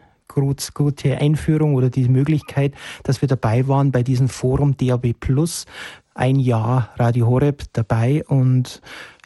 [0.73, 5.67] gute Einführung oder die Möglichkeit, dass wir dabei waren bei diesem Forum DAB Plus.
[6.15, 8.81] Ein Jahr Radio Horeb dabei und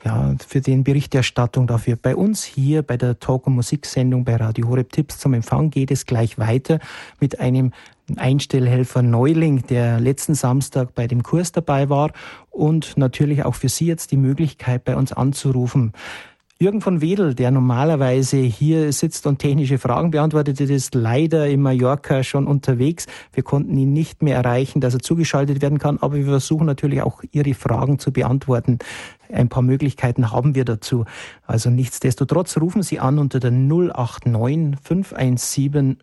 [0.04, 1.96] ja, für den Berichterstattung dafür.
[1.96, 5.90] Bei uns hier bei der Talk- und Musiksendung bei Radio Horeb Tipps zum Empfang geht
[5.90, 6.78] es gleich weiter
[7.20, 7.72] mit einem
[8.16, 12.12] Einstellhelfer Neuling, der letzten Samstag bei dem Kurs dabei war
[12.50, 15.92] und natürlich auch für Sie jetzt die Möglichkeit, bei uns anzurufen.
[16.58, 22.22] Jürgen von Wedel, der normalerweise hier sitzt und technische Fragen beantwortet, ist leider in Mallorca
[22.22, 23.04] schon unterwegs.
[23.34, 27.02] Wir konnten ihn nicht mehr erreichen, dass er zugeschaltet werden kann, aber wir versuchen natürlich
[27.02, 28.78] auch Ihre Fragen zu beantworten.
[29.30, 31.04] Ein paar Möglichkeiten haben wir dazu.
[31.46, 35.98] Also nichtsdestotrotz rufen Sie an unter der 089 517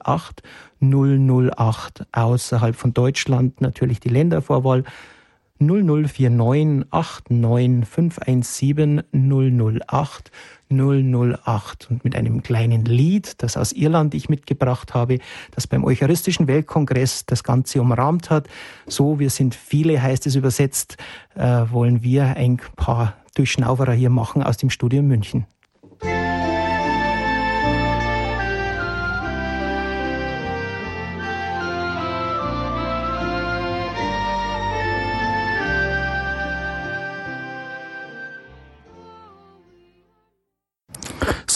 [0.00, 0.42] 008
[0.80, 4.84] 008 außerhalb von Deutschland natürlich die Ländervorwahl
[5.66, 10.30] 0049 89 517 008
[10.72, 15.18] 008 und mit einem kleinen Lied, das aus Irland ich mitgebracht habe,
[15.50, 18.48] das beim Eucharistischen Weltkongress das Ganze umrahmt hat.
[18.86, 20.96] So, wir sind viele, heißt es übersetzt,
[21.34, 25.46] äh, wollen wir ein paar Durchschnauferer hier machen aus dem Studio München.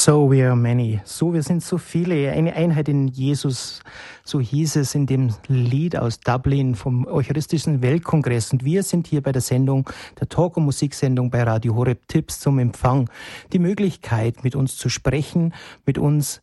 [0.07, 1.01] So we are many.
[1.03, 2.31] So, wir sind so viele.
[2.31, 3.81] Eine Einheit in Jesus.
[4.23, 8.53] So hieß es in dem Lied aus Dublin vom Eucharistischen Weltkongress.
[8.53, 9.91] Und wir sind hier bei der Sendung,
[10.21, 13.11] der Talk- und Musiksendung bei Radio Horeb Tipps zum Empfang.
[13.53, 15.53] Die Möglichkeit, mit uns zu sprechen,
[15.87, 16.41] mit uns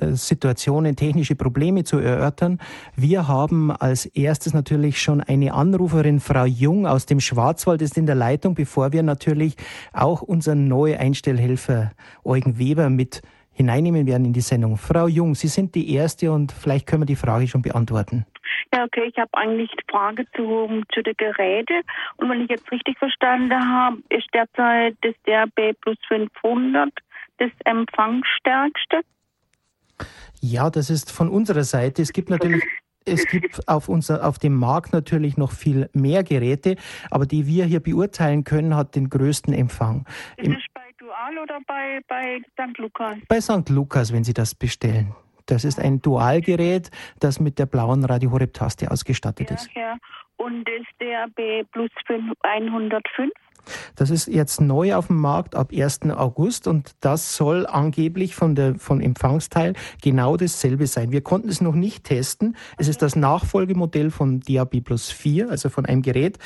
[0.00, 2.58] Situationen, technische Probleme zu erörtern.
[2.96, 8.06] Wir haben als erstes natürlich schon eine Anruferin, Frau Jung aus dem Schwarzwald, ist in
[8.06, 9.56] der Leitung, bevor wir natürlich
[9.92, 11.92] auch unseren neuen Einstellhelfer
[12.24, 14.76] Eugen Weber mit hineinnehmen werden in die Sendung.
[14.76, 18.24] Frau Jung, Sie sind die Erste und vielleicht können wir die Frage schon beantworten.
[18.72, 21.80] Ja, okay, ich habe eigentlich die Frage zu, zu den Geräten.
[22.16, 26.90] Und wenn ich jetzt richtig verstanden habe, ist derzeit das DRB plus 500
[27.38, 29.00] das Empfangsstärkste.
[30.40, 32.02] Ja, das ist von unserer Seite.
[32.02, 32.62] Es gibt natürlich
[33.04, 36.76] es gibt auf, unser, auf dem Markt natürlich noch viel mehr Geräte,
[37.10, 40.04] aber die wir hier beurteilen können, hat den größten Empfang.
[40.36, 42.76] Ist es bei Dual oder bei, bei St.
[42.78, 43.16] Lukas?
[43.28, 43.68] Bei St.
[43.70, 45.14] Lukas, wenn Sie das bestellen.
[45.46, 49.70] Das ist ein Dualgerät, das mit der blauen Radio Taste ausgestattet ja, ist.
[49.74, 49.96] Ja.
[50.36, 51.90] Und das DAB Plus
[52.42, 53.32] 105?
[53.96, 56.00] Das ist jetzt neu auf dem Markt ab 1.
[56.10, 61.12] August und das soll angeblich von der, von Empfangsteil genau dasselbe sein.
[61.12, 62.56] Wir konnten es noch nicht testen.
[62.76, 66.38] Es ist das Nachfolgemodell von DAB Plus 4, also von einem Gerät,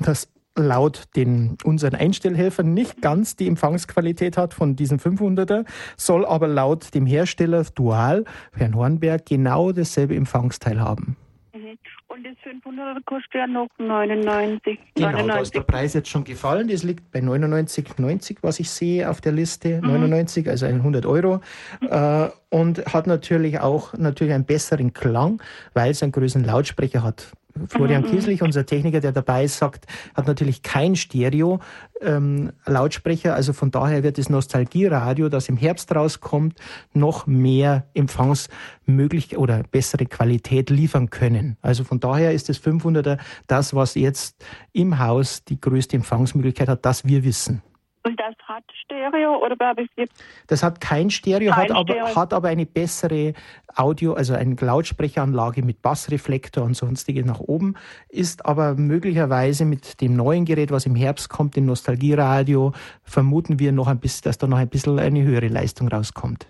[0.00, 5.64] das laut den unseren Einstellhelfern nicht ganz die Empfangsqualität hat von diesen 500er,
[5.96, 11.16] soll aber laut dem Hersteller Dual, Herrn Hornberg, genau dasselbe Empfangsteil haben.
[11.54, 11.78] Mhm.
[12.08, 14.78] Und das 500er kostet ja noch 99.
[14.94, 15.34] Genau, 99.
[15.34, 16.68] da ist der Preis jetzt schon gefallen.
[16.68, 19.80] Das liegt bei 99,90, was ich sehe auf der Liste.
[19.82, 21.40] 99, also 100 Euro.
[21.80, 25.42] Äh, und hat natürlich auch natürlich einen besseren Klang,
[25.74, 27.32] weil es einen größeren Lautsprecher hat.
[27.66, 31.60] Florian Kieslich, unser Techniker, der dabei ist, sagt, hat natürlich kein Stereo
[32.00, 33.34] ähm, Lautsprecher.
[33.34, 36.58] Also von daher wird das Nostalgieradio, das im Herbst rauskommt,
[36.92, 41.56] noch mehr Empfangsmöglichkeit oder bessere Qualität liefern können.
[41.60, 46.84] Also von daher ist das 500er das, was jetzt im Haus die größte Empfangsmöglichkeit hat,
[46.84, 47.62] das wir wissen.
[48.08, 50.08] Und das hat Stereo oder habe ich?
[50.46, 52.16] Das hat kein Stereo, Kein hat, aber, Stereo.
[52.16, 53.34] hat aber eine bessere
[53.76, 57.74] Audio, also eine Lautsprecheranlage mit Bassreflektor und sonstiges nach oben,
[58.08, 63.72] ist aber möglicherweise mit dem neuen Gerät, was im Herbst kommt, dem Nostalgieradio, vermuten wir
[63.72, 66.46] noch ein bisschen, dass da noch ein bisschen eine höhere Leistung rauskommt.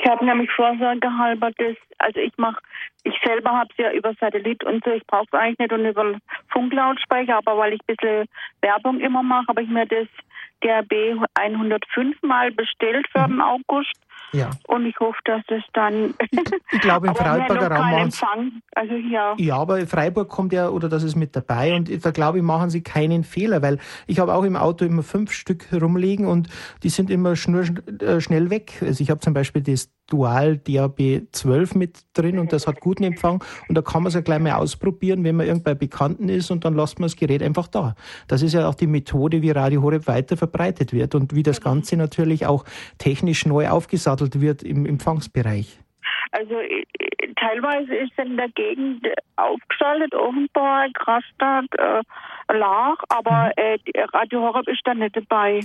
[0.00, 0.02] Mhm.
[0.02, 2.60] Ich habe nämlich vorsorgehalber das, also ich mache,
[3.04, 5.84] ich selber habe es ja über Satellit und so, ich brauche es eigentlich nicht und
[5.86, 6.14] über
[6.52, 8.26] Funklautsprecher, aber weil ich ein bisschen
[8.62, 10.08] Werbung immer mache, habe ich mir das
[10.62, 13.94] DRB 105 mal bestellt für den August
[14.32, 14.50] Ja.
[14.68, 16.14] und ich hoffe, dass es dann.
[16.70, 18.52] Ich glaube, im Freiburger Raum Empfang.
[18.74, 19.34] Also hier.
[19.38, 22.68] Ja, aber Freiburg kommt ja, oder das ist mit dabei und da glaube ich, machen
[22.68, 26.48] sie keinen Fehler, weil ich habe auch im Auto immer fünf Stück rumliegen und
[26.82, 27.64] die sind immer schnur,
[28.02, 28.82] äh, schnell weg.
[28.82, 33.04] Also ich habe zum Beispiel das Dual DAB 12 mit drin und das hat guten
[33.04, 36.50] Empfang und da kann man es ja gleich mal ausprobieren, wenn man irgendbei Bekannten ist
[36.50, 37.94] und dann lässt man das Gerät einfach da.
[38.28, 41.60] Das ist ja auch die Methode, wie Radio Horeb weiter verbreitet wird und wie das
[41.60, 42.64] Ganze natürlich auch
[42.98, 45.78] technisch neu aufgesattelt wird im Empfangsbereich.
[46.32, 46.84] Also äh,
[47.36, 52.02] teilweise ist in der Gegend aufgeschaltet, Offenburg, Rastatt, äh,
[52.52, 53.52] Lach, aber Mhm.
[53.56, 55.60] äh, die Radio Horeb ist da nicht dabei.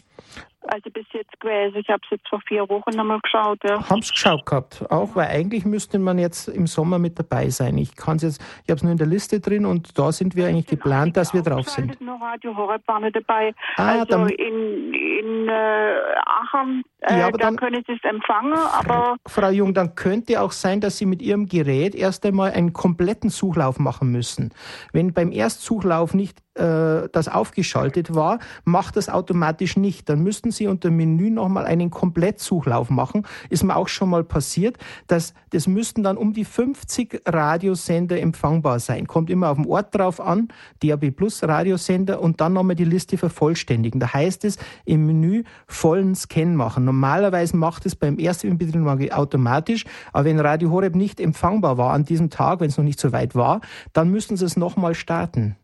[0.68, 1.76] Also bis jetzt gewesen.
[1.78, 3.60] Ich habe es jetzt vor vier Wochen nochmal geschaut.
[3.64, 3.88] Ja.
[3.88, 7.78] Haben's geschaut gehabt, auch weil eigentlich müsste man jetzt im Sommer mit dabei sein.
[7.78, 10.48] Ich kann's jetzt, ich habe es nur in der Liste drin und da sind wir
[10.48, 12.02] eigentlich geplant, dass wir drauf sind.
[12.02, 13.54] Nur Radio Horeb war nicht dabei.
[13.78, 15.96] Ah, also dann- in, in äh,
[16.26, 20.42] Aachen, äh, Ja, aber da dann- können Sie es empfangen, aber Frau Jung, dann könnte
[20.42, 24.52] auch sein, dass Sie mit Ihrem Gerät erst einmal einen kompletten Suchlauf machen müssen.
[24.94, 30.10] Wenn beim Erstsuchlauf nicht äh, das aufgeschaltet war, macht das automatisch nicht.
[30.10, 33.24] Dann müssten Sie unter Menü nochmal einen Komplettsuchlauf machen.
[33.50, 38.80] Ist mir auch schon mal passiert, dass das müssten dann um die 50 Radiosender empfangbar
[38.80, 39.08] sein.
[39.08, 40.48] Kommt immer auf den Ort drauf an,
[40.82, 44.00] DAB Plus Radiosender und dann nochmal die Liste vervollständigen.
[44.00, 46.86] Da heißt es im Menü vollen Scan machen.
[46.86, 52.06] Normalerweise macht es beim ersten Inbetrieb automatisch, aber wenn Radio Horeb nicht empfangbar war an
[52.06, 53.62] diesem Tag, wenn es noch nicht so weit war,
[53.94, 55.58] dann müssten Sie es nochmal starten.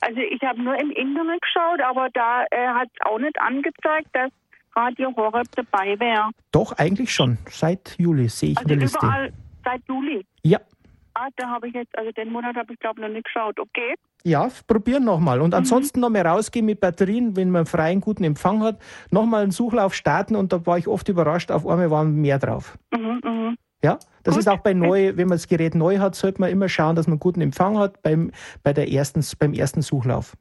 [0.00, 4.08] Also ich habe nur im Internet geschaut, aber da äh, hat es auch nicht angezeigt,
[4.12, 4.30] dass
[4.74, 6.30] Radio Horeb dabei wäre.
[6.50, 7.38] Doch, eigentlich schon.
[7.50, 8.98] Seit Juli sehe ich Also der Liste.
[8.98, 9.32] überall
[9.64, 10.24] seit Juli.
[10.42, 10.58] Ja,
[11.14, 13.60] Ah, da habe ich jetzt, also den Monat habe ich glaube noch nicht geschaut.
[13.60, 13.94] Okay.
[14.24, 15.40] Ja, probieren nochmal.
[15.42, 18.78] Und ansonsten noch mal rausgehen mit Batterien, wenn man freien guten Empfang hat,
[19.10, 22.78] nochmal einen Suchlauf starten und da war ich oft überrascht, auf einmal waren mehr drauf.
[22.96, 23.56] Mhm, mhm.
[23.82, 24.40] Ja, das Gut.
[24.40, 27.08] ist auch bei neu, wenn man das Gerät neu hat, sollte man immer schauen, dass
[27.08, 28.30] man guten Empfang hat beim,
[28.62, 30.36] bei der ersten, beim ersten Suchlauf.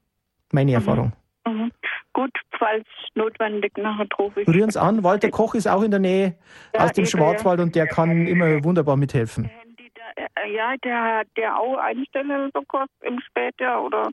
[0.51, 1.13] Meine Erfahrung.
[1.47, 1.71] Mhm.
[2.13, 4.47] Gut, falls notwendig, nachher rufe ich.
[4.47, 6.35] Rühren Sie an, Walter Koch ist auch in der Nähe
[6.73, 9.49] Ja, aus dem eben, Schwarzwald und der kann immer wunderbar mithelfen.
[10.15, 14.09] Äh, ja, der hat der auch Einstellhelferkurs im Später oder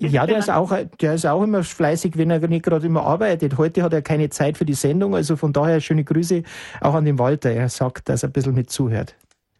[0.00, 3.56] Ja, der ist auch, der ist auch immer fleißig, wenn er nicht gerade immer arbeitet.
[3.58, 6.42] Heute hat er keine Zeit für die Sendung, also von daher schöne Grüße
[6.80, 7.50] auch an den Walter.
[7.50, 9.14] Er sagt, dass er ein bisschen mit zuhört.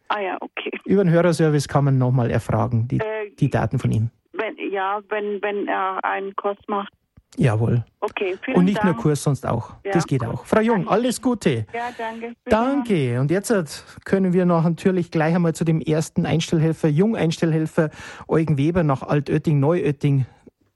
[0.09, 0.71] Ah ja, okay.
[0.85, 4.09] Über den Hörerservice kann man nochmal erfragen, die, Äh, die Daten von ihm.
[4.33, 6.91] wenn ja, wenn wenn er einen Kurs macht.
[7.37, 7.83] Jawohl.
[7.99, 8.93] Okay, vielen Und nicht Dank.
[8.93, 9.75] nur Kurs, sonst auch.
[9.83, 10.29] Ja, das geht gut.
[10.29, 10.45] auch.
[10.45, 10.91] Frau Jung, Danke.
[10.91, 11.65] alles Gute.
[11.73, 12.33] Ja, danke.
[12.45, 13.19] Danke.
[13.19, 17.89] Und jetzt können wir noch natürlich gleich einmal zu dem ersten Einstellhelfer, Jungeinstellhelfer
[18.27, 20.25] Eugen Weber nach Altötting, Neuötting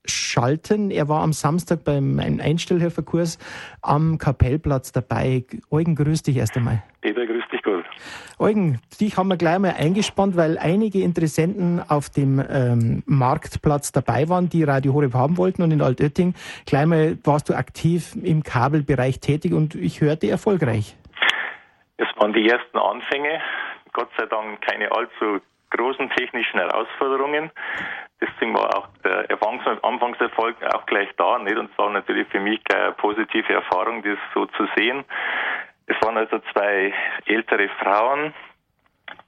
[0.06, 0.90] schalten.
[0.90, 3.38] Er war am Samstag beim Einstellhelferkurs
[3.82, 5.46] am Kapellplatz dabei.
[5.70, 6.82] Eugen, grüß dich erst einmal.
[7.02, 7.57] Peter, grüß dich.
[8.40, 14.30] Eugen, dich haben wir gleich mal eingespannt, weil einige Interessenten auf dem ähm, Marktplatz dabei
[14.30, 15.64] waren, die Radio Horeb haben wollten.
[15.64, 16.34] Und in Altötting
[16.66, 20.96] gleich mal warst du aktiv im Kabelbereich tätig und ich hörte erfolgreich.
[21.98, 23.42] Es waren die ersten Anfänge.
[23.94, 25.42] Gott sei Dank keine allzu
[25.72, 27.52] großen technischen Herausforderungen.
[28.22, 29.28] Deswegen war auch der
[29.84, 31.38] Anfangserfolg auch gleich da.
[31.40, 31.58] Nicht?
[31.58, 35.04] Und es war natürlich für mich eine positive Erfahrung, das so zu sehen.
[35.88, 36.94] Es waren also zwei
[37.26, 38.34] ältere Frauen,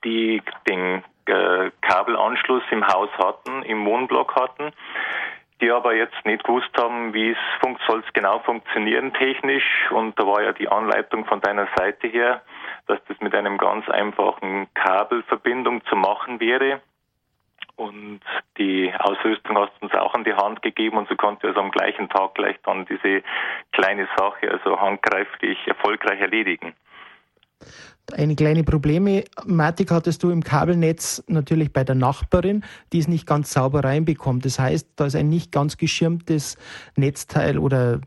[0.03, 4.71] die den äh, Kabelanschluss im Haus hatten, im Wohnblock hatten,
[5.61, 7.37] die aber jetzt nicht gewusst haben, wie es
[7.87, 9.89] soll es genau funktionieren technisch.
[9.91, 12.41] Und da war ja die Anleitung von deiner Seite her,
[12.87, 16.81] dass das mit einem ganz einfachen Kabelverbindung zu machen wäre.
[17.79, 18.19] Und
[18.57, 21.71] die Ausrüstung hast du uns auch an die Hand gegeben und so konnte also am
[21.71, 23.23] gleichen Tag gleich dann diese
[23.71, 26.73] kleine Sache, also handgreiflich erfolgreich erledigen.
[28.11, 33.53] Eine kleine Problematik hattest du im Kabelnetz natürlich bei der Nachbarin, die es nicht ganz
[33.53, 34.43] sauber reinbekommt.
[34.43, 36.57] Das heißt, da ist ein nicht ganz geschirmtes
[36.97, 38.01] Netzteil oder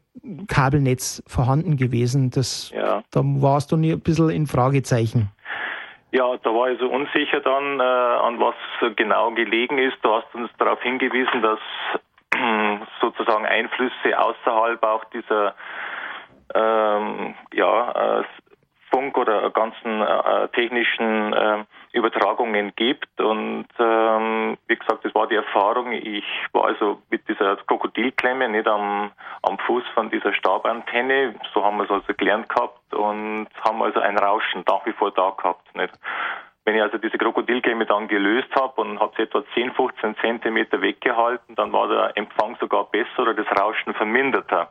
[0.49, 2.31] Kabelnetz vorhanden gewesen.
[2.31, 3.03] Das, ja.
[3.11, 5.31] Da warst du ein bisschen in Fragezeichen.
[6.13, 8.55] Ja, da war ich so unsicher dann, äh, an was
[8.97, 9.97] genau gelegen ist.
[10.03, 11.59] Du hast uns darauf hingewiesen, dass
[12.35, 15.55] äh, sozusagen Einflüsse außerhalb auch dieser
[16.55, 18.25] ähm, ja, äh,
[18.91, 23.21] Funk- oder ganzen äh, technischen äh, Übertragungen gibt.
[23.21, 25.93] Und ähm, wie gesagt, das war die Erfahrung.
[25.93, 29.11] Ich war also mit dieser Krokodilklemme nicht am,
[29.43, 31.35] am Fuß von dieser Stabantenne.
[31.53, 35.11] So haben wir es also gelernt gehabt und haben also ein Rauschen nach wie vor
[35.11, 35.75] da gehabt.
[35.77, 35.93] Nicht?
[36.65, 40.81] Wenn ich also diese Krokodilklemme dann gelöst habe und habe sie etwa 10, 15 Zentimeter
[40.81, 44.71] weggehalten, dann war der Empfang sogar besser oder das Rauschen verminderter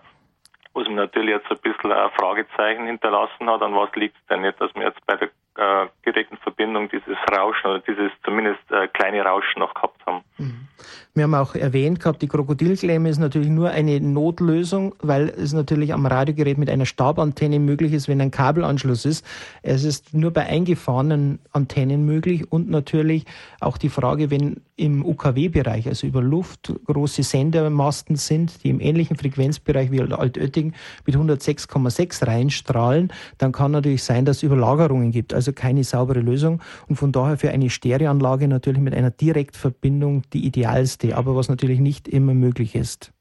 [0.74, 4.42] was mir natürlich jetzt ein bisschen ein Fragezeichen hinterlassen hat, an was liegt es denn
[4.42, 8.88] nicht, dass wir jetzt bei der äh, direkten Verbindung dieses Rauschen oder dieses zumindest äh,
[8.88, 10.24] kleine Rauschen noch gehabt haben.
[10.38, 10.68] Mhm.
[11.14, 15.94] Wir haben auch erwähnt gehabt, die Krokodilklemme ist natürlich nur eine Notlösung, weil es natürlich
[15.94, 19.26] am Radiogerät mit einer Stabantenne möglich ist, wenn ein Kabelanschluss ist.
[19.62, 23.26] Es ist nur bei eingefahrenen Antennen möglich und natürlich
[23.60, 29.18] auch die Frage, wenn im UKW-Bereich, also über Luft, große Sendermasten sind, die im ähnlichen
[29.18, 30.74] Frequenzbereich wie Altötting
[31.06, 36.62] mit 106,6 reinstrahlen, dann kann natürlich sein, dass es Überlagerungen gibt, also keine saubere Lösung
[36.88, 41.80] und von daher für eine Stereoanlage natürlich mit einer Direktverbindung die idealste, aber was natürlich
[41.80, 43.12] nicht immer möglich ist.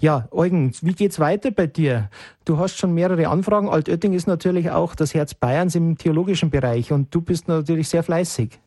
[0.00, 2.10] Ja, Eugen, wie geht's weiter bei dir?
[2.44, 3.68] Du hast schon mehrere Anfragen.
[3.68, 8.02] Altötting ist natürlich auch das Herz Bayerns im theologischen Bereich und du bist natürlich sehr
[8.02, 8.60] fleißig.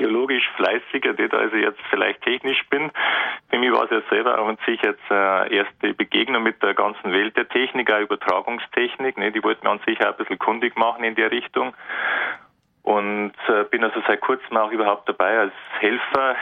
[0.00, 2.90] Theologisch fleißiger, der also jetzt vielleicht technisch bin.
[3.50, 7.12] Für mich war es ja selber an sich jetzt äh, erste Begegnung mit der ganzen
[7.12, 9.18] Welt der Technik, auch Übertragungstechnik.
[9.18, 9.30] Ne?
[9.30, 11.74] Die wollten mir an sich auch ein bisschen kundig machen in der Richtung.
[12.82, 16.34] Und äh, bin also seit kurzem auch überhaupt dabei als Helfer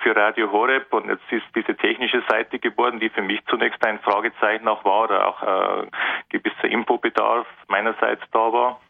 [0.00, 4.00] für Radio Horeb und jetzt ist diese technische Seite geworden, die für mich zunächst ein
[4.00, 5.86] Fragezeichen auch war oder auch äh,
[6.28, 8.80] gewisser Infobedarf meinerseits da war,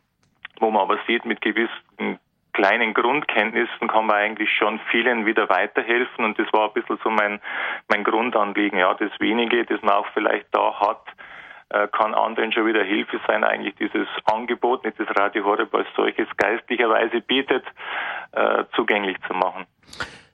[0.59, 2.19] wo man aber sieht, mit gewissen
[2.59, 7.09] kleinen Grundkenntnissen kann man eigentlich schon vielen wieder weiterhelfen und das war ein bisschen so
[7.09, 7.41] mein,
[7.89, 11.03] mein Grundanliegen, ja, das wenige, das man auch vielleicht da hat,
[11.69, 15.87] äh, kann anderen schon wieder Hilfe sein, eigentlich dieses Angebot, nicht das Radio Horeb als
[15.95, 17.65] solches geistlicherweise bietet,
[18.33, 19.65] äh, zugänglich zu machen.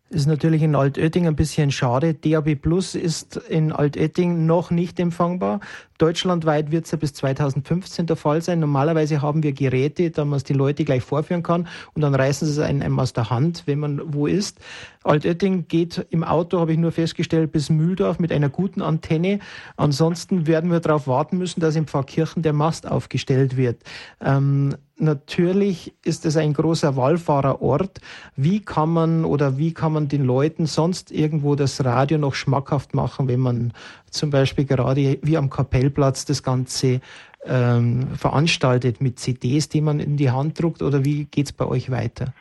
[0.09, 2.14] Ist natürlich in Altötting ein bisschen schade.
[2.14, 5.61] DAB Plus ist in Altötting noch nicht empfangbar.
[5.99, 8.59] Deutschlandweit wird es ja bis 2015 der Fall sein.
[8.59, 12.47] Normalerweise haben wir Geräte, da man es die Leute gleich vorführen kann und dann reißen
[12.47, 14.59] sie es einem aus der Hand, wenn man wo ist.
[15.05, 19.39] Altötting geht im Auto, habe ich nur festgestellt, bis Mühldorf mit einer guten Antenne.
[19.77, 23.83] Ansonsten werden wir darauf warten müssen, dass im Pfarrkirchen der Mast aufgestellt wird.
[24.21, 28.01] Ähm, natürlich ist es ein großer Wallfahrerort.
[28.37, 32.95] Wie kann man oder wie kann man den Leuten sonst irgendwo das Radio noch schmackhaft
[32.95, 33.73] machen, wenn man
[34.15, 37.01] zum Beispiel gerade wie am Kapellplatz das Ganze
[37.47, 41.91] ähm, veranstaltet mit CDs, die man in die Hand druckt oder wie geht's bei euch
[41.91, 42.33] weiter?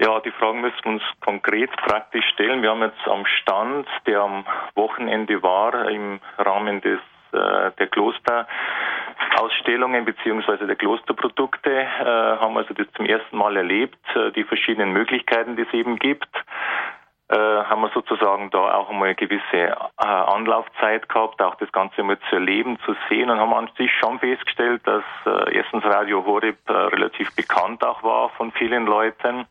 [0.00, 2.62] Ja, die Fragen müssen wir uns konkret praktisch stellen.
[2.62, 4.44] Wir haben jetzt am Stand, der am
[4.76, 7.00] Wochenende war, im Rahmen des
[7.32, 14.30] äh, der Klosterausstellungen beziehungsweise der Klosterprodukte, äh, haben also das zum ersten Mal erlebt, äh,
[14.32, 16.28] die verschiedenen Möglichkeiten, die es eben gibt.
[17.30, 22.02] Äh, haben wir sozusagen da auch einmal eine gewisse äh, Anlaufzeit gehabt, auch das Ganze
[22.02, 26.24] mal zu erleben, zu sehen und haben an sich schon festgestellt, dass äh, erstens Radio
[26.24, 29.44] Horeb äh, relativ bekannt auch war von vielen Leuten,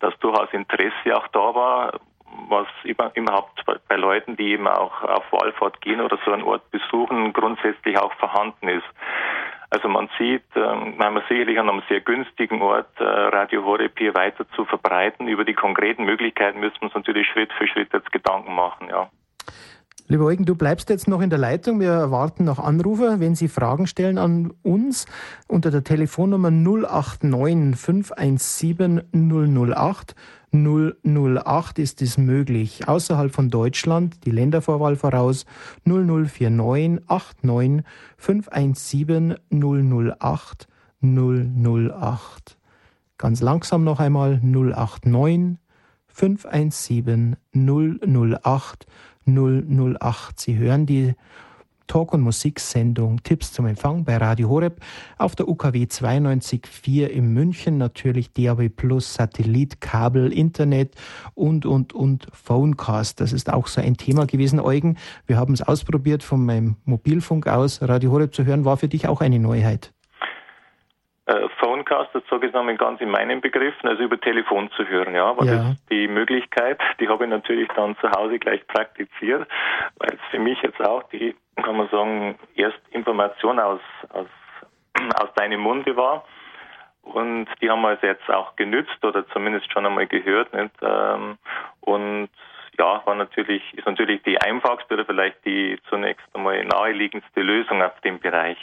[0.00, 2.00] dass durchaus Interesse auch da war,
[2.48, 7.32] was überhaupt bei Leuten, die eben auch auf Wallfahrt gehen oder so einen Ort besuchen,
[7.32, 8.86] grundsätzlich auch vorhanden ist.
[9.70, 14.14] Also man sieht, ähm, man sicherlich an einem sehr günstigen Ort äh, Radio Horeb hier
[14.14, 15.28] weiter zu verbreiten.
[15.28, 19.10] Über die konkreten Möglichkeiten müssen wir uns natürlich Schritt für Schritt jetzt Gedanken machen, ja.
[20.10, 21.80] Lieber Eugen, du bleibst jetzt noch in der Leitung.
[21.80, 25.04] Wir erwarten noch Anrufer, wenn Sie Fragen stellen an uns
[25.48, 30.14] unter der Telefonnummer 089 517 008.
[30.50, 32.88] 008 ist es möglich.
[32.88, 35.44] Außerhalb von Deutschland die Ländervorwahl voraus
[35.84, 37.04] 0049
[37.42, 37.84] 89
[38.16, 40.68] 517 008
[41.02, 42.56] 008.
[43.18, 45.58] Ganz langsam noch einmal 089
[46.06, 48.86] 517 008
[49.34, 50.38] 008.
[50.38, 51.14] Sie hören die
[51.88, 54.80] Talk- und Musiksendung Tipps zum Empfang bei Radio Horeb
[55.16, 57.78] auf der UKW 92.4 in München.
[57.78, 60.94] Natürlich DAB Plus, Satellit, Kabel, Internet
[61.34, 63.20] und, und, und Phonecast.
[63.20, 64.98] Das ist auch so ein Thema gewesen, Eugen.
[65.26, 67.80] Wir haben es ausprobiert von meinem Mobilfunk aus.
[67.82, 69.92] Radio Horeb zu hören war für dich auch eine Neuheit.
[71.24, 71.48] Äh,
[71.88, 75.26] Phonecast, das sage ich nochmal ganz in meinen Begriffen, also über Telefon zu hören, ja.
[75.26, 75.56] Aber ja.
[75.56, 79.48] das die Möglichkeit, die habe ich natürlich dann zu Hause gleich praktiziert,
[79.98, 83.80] weil es für mich jetzt auch die, kann man sagen, erst Information aus,
[84.10, 84.26] aus,
[85.20, 86.24] aus deinem Munde war.
[87.02, 90.52] Und die haben wir also jetzt auch genützt oder zumindest schon einmal gehört.
[90.52, 90.74] Nicht?
[90.82, 91.38] Ähm,
[91.80, 92.28] und
[92.78, 97.98] ja, war natürlich, ist natürlich die einfachste oder vielleicht die zunächst einmal naheliegendste Lösung auf
[98.02, 98.58] dem Bereich.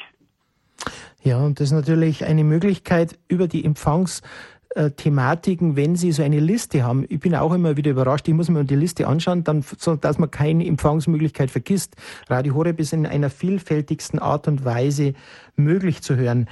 [1.26, 6.84] Ja, und das ist natürlich eine Möglichkeit über die Empfangsthematiken, wenn Sie so eine Liste
[6.84, 7.04] haben.
[7.10, 8.28] Ich bin auch immer wieder überrascht.
[8.28, 11.96] Ich muss mir die Liste anschauen, dann, so, dass man keine Empfangsmöglichkeit vergisst.
[12.30, 15.16] Radio Horeb ist in einer vielfältigsten Art und Weise
[15.56, 16.48] möglich zu hören.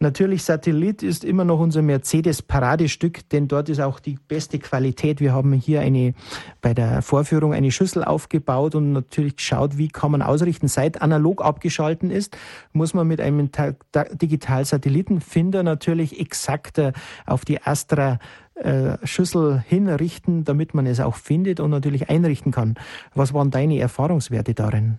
[0.00, 5.20] Natürlich Satellit ist immer noch unser Mercedes-Paradestück, denn dort ist auch die beste Qualität.
[5.20, 6.14] Wir haben hier eine,
[6.62, 10.68] bei der Vorführung eine Schüssel aufgebaut und natürlich geschaut, wie kann man ausrichten.
[10.68, 12.38] Seit analog abgeschalten ist,
[12.72, 13.50] muss man mit einem
[13.92, 16.92] Digital-Satellitenfinder natürlich exakter
[17.26, 18.20] auf die Astra
[18.54, 22.74] äh, Schüssel hinrichten, damit man es auch findet und natürlich einrichten kann.
[23.14, 24.98] Was waren deine Erfahrungswerte darin?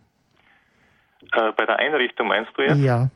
[1.34, 2.80] Äh, bei der Einrichtung meinst du jetzt?
[2.80, 3.10] Ja.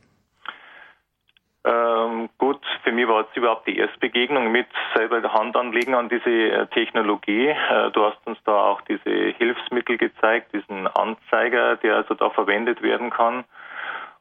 [1.66, 6.10] Ähm, gut, für mich war es überhaupt die erste Begegnung mit selber Hand anlegen an
[6.10, 7.48] diese äh, Technologie.
[7.48, 12.82] Äh, du hast uns da auch diese Hilfsmittel gezeigt, diesen Anzeiger, der also da verwendet
[12.82, 13.46] werden kann.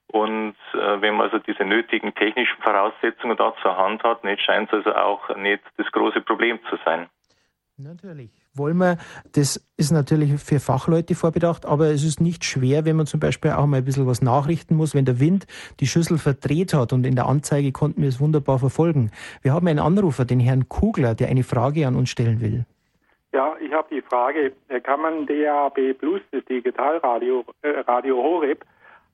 [0.06, 4.72] Und äh, wenn man also diese nötigen technischen Voraussetzungen da zur Hand hat, nicht, scheint
[4.72, 7.08] es also auch nicht das große Problem zu sein.
[7.76, 8.98] Natürlich wollen wir,
[9.32, 13.52] das ist natürlich für Fachleute vorbedacht, aber es ist nicht schwer, wenn man zum Beispiel
[13.52, 15.46] auch mal ein bisschen was nachrichten muss, wenn der Wind
[15.80, 19.10] die Schüssel verdreht hat und in der Anzeige konnten wir es wunderbar verfolgen.
[19.42, 22.64] Wir haben einen Anrufer, den Herrn Kugler, der eine Frage an uns stellen will.
[23.32, 28.64] Ja, ich habe die Frage, äh, kann man DAB Plus, das Digitalradio äh, Radio Horeb,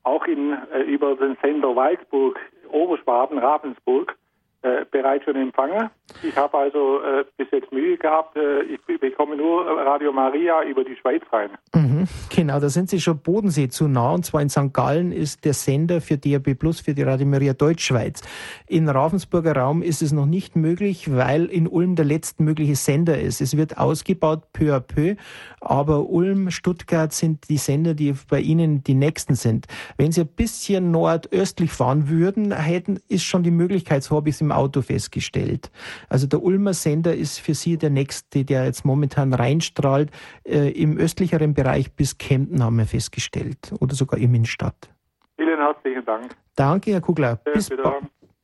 [0.02, 2.38] auch in, äh, über den Sender Waldburg,
[2.70, 4.16] Oberschwaben, Ravensburg,
[4.62, 5.88] äh, bereits schon empfangen.
[6.22, 8.36] Ich habe also äh, bis jetzt Mühe gehabt.
[8.36, 11.50] Äh, ich bekomme nur Radio Maria über die Schweiz rein.
[11.74, 14.10] Mhm, genau, da sind Sie schon Bodensee zu nah.
[14.12, 14.72] Und zwar in St.
[14.72, 18.22] Gallen ist der Sender für DAB Plus für die Radio Maria Deutschschweiz.
[18.66, 23.40] In Ravensburger Raum ist es noch nicht möglich, weil in Ulm der letztmögliche Sender ist.
[23.40, 25.14] Es wird ausgebaut peu à peu,
[25.60, 29.66] aber Ulm, Stuttgart sind die Sender, die bei Ihnen die nächsten sind.
[29.98, 34.34] Wenn Sie ein bisschen nordöstlich fahren würden, hätten, ist schon die Möglichkeit, so habe ich
[34.34, 35.70] es im Auto festgestellt.
[36.08, 40.10] Also der Ulmer Sender ist für Sie der nächste, der jetzt momentan reinstrahlt.
[40.44, 44.90] Äh, Im östlicheren Bereich bis Kempten haben wir festgestellt oder sogar im Innenstadt.
[45.36, 46.36] Vielen herzlichen Dank.
[46.56, 47.40] Danke, Herr Kugler.
[47.46, 47.70] Ja, bis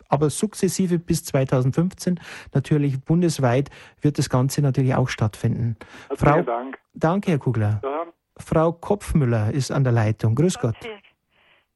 [0.08, 2.20] aber sukzessive bis 2015
[2.52, 5.76] natürlich bundesweit wird das Ganze natürlich auch stattfinden.
[6.14, 6.78] Frau, Dank.
[6.92, 7.80] Danke, Herr Kugler.
[7.82, 8.04] Ja.
[8.36, 10.34] Frau Kopfmüller ist an der Leitung.
[10.34, 10.76] Grüß Gott.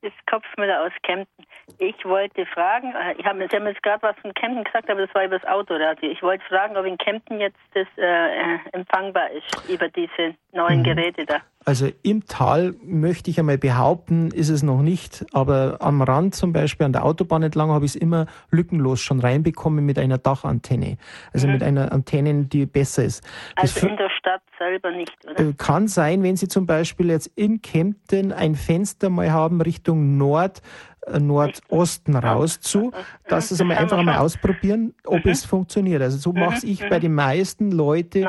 [0.00, 1.44] Ist Kopfmüller aus Kempten.
[1.78, 5.04] Ich wollte fragen, äh, ich hab, Sie haben jetzt gerade was von Kempten gesagt, aber
[5.04, 6.10] das war über das Autoradio.
[6.10, 10.80] Ich wollte fragen, ob in Kempten jetzt das äh, äh empfangbar ist über diese neuen
[10.80, 10.84] mhm.
[10.84, 11.40] Geräte da.
[11.64, 16.52] Also im Tal möchte ich einmal behaupten, ist es noch nicht, aber am Rand zum
[16.52, 20.96] Beispiel an der Autobahn entlang habe ich es immer lückenlos schon reinbekommen mit einer Dachantenne.
[21.34, 21.54] Also mhm.
[21.54, 23.22] mit einer Antenne, die besser ist.
[23.56, 25.40] Also das in der Stadt selber nicht, oder?
[25.40, 30.16] Äh, kann sein, wenn Sie zum Beispiel jetzt in Kempten ein Fenster mal haben Richtung
[30.16, 30.62] Nord,
[31.06, 32.92] äh, Nordosten raus zu,
[33.28, 35.30] dass es einmal einfach einmal ausprobieren, ob mhm.
[35.30, 36.02] es funktioniert.
[36.02, 38.26] Also so mache ich bei den meisten Leuten,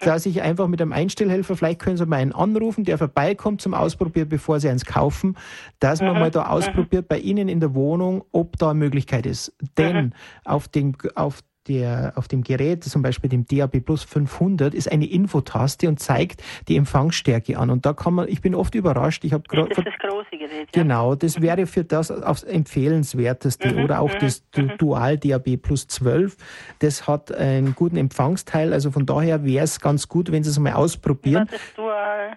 [0.00, 3.74] dass ich einfach mit einem Einstellhelfer, vielleicht können Sie mal einen anrufen, der vorbeikommt zum
[3.74, 5.36] Ausprobieren, bevor Sie eins kaufen,
[5.78, 9.54] dass man mal da ausprobiert bei Ihnen in der Wohnung, ob da eine Möglichkeit ist.
[9.78, 10.14] Denn
[10.44, 15.06] auf den, auf der, auf dem Gerät, zum Beispiel dem DAB Plus 500, ist eine
[15.06, 17.70] Infotaste und zeigt die Empfangsstärke an.
[17.70, 19.68] Und da kann man, ich bin oft überrascht, ich habe gerade.
[19.68, 20.68] Das ist das große Gerät.
[20.74, 20.82] Ja?
[20.82, 23.74] Genau, das wäre für das aufs empfehlenswerteste.
[23.74, 24.72] Mhm, oder auch mhm, das mhm.
[24.78, 26.36] Dual DAB Plus 12.
[26.80, 28.72] Das hat einen guten Empfangsteil.
[28.72, 31.48] Also von daher wäre es ganz gut, wenn Sie es mal ausprobieren.
[31.52, 32.36] Ist Dual?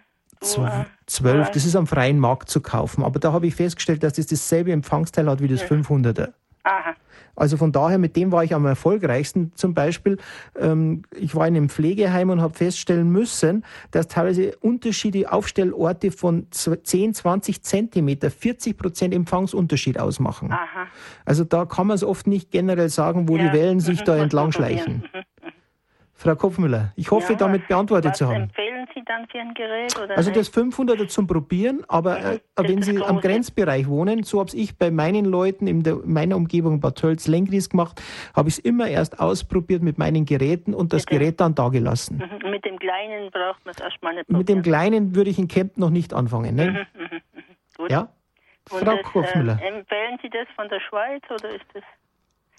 [1.08, 3.04] 12, das ist am freien Markt zu kaufen.
[3.04, 6.34] Aber da habe ich festgestellt, dass das dasselbe Empfangsteil hat wie das 500er.
[6.64, 6.96] Aha.
[7.36, 9.52] Also von daher, mit dem war ich am erfolgreichsten.
[9.56, 10.18] Zum Beispiel,
[10.60, 16.48] ähm, ich war in einem Pflegeheim und habe feststellen müssen, dass teilweise Unterschiede, Aufstellorte von
[16.52, 20.52] 10, 20 Zentimeter, 40 Prozent Empfangsunterschied ausmachen.
[20.52, 20.88] Aha.
[21.26, 23.48] Also da kann man es oft nicht generell sagen, wo ja.
[23.48, 25.04] die Wellen sich da entlang schleichen.
[26.18, 28.44] Frau Kopfmüller, ich hoffe, ja, damit beantwortet zu haben.
[28.44, 28.75] empfehlen
[29.06, 29.96] dann für ein Gerät?
[30.16, 34.78] Also das 500er zum Probieren, aber äh, wenn Sie am Grenzbereich wohnen, so habe ich
[34.78, 38.02] bei meinen Leuten in, der, meiner Umgebung Bad Tölz Lenkries gemacht,
[38.36, 41.70] habe ich es immer erst ausprobiert mit meinen Geräten und das mit Gerät dann da
[41.70, 42.18] gelassen.
[42.18, 42.50] Mhm.
[42.52, 44.40] Mit dem Kleinen braucht man es erstmal nicht probieren.
[44.40, 46.56] Mit dem Kleinen würde ich in Camp noch nicht anfangen.
[46.56, 46.88] Ne?
[46.96, 47.22] Mhm, mhm,
[47.78, 47.92] Gut.
[47.92, 48.10] Ja?
[48.68, 49.60] Frau das, Kopfmüller.
[49.62, 51.84] Äh, empfehlen Sie das von der Schweiz oder ist das...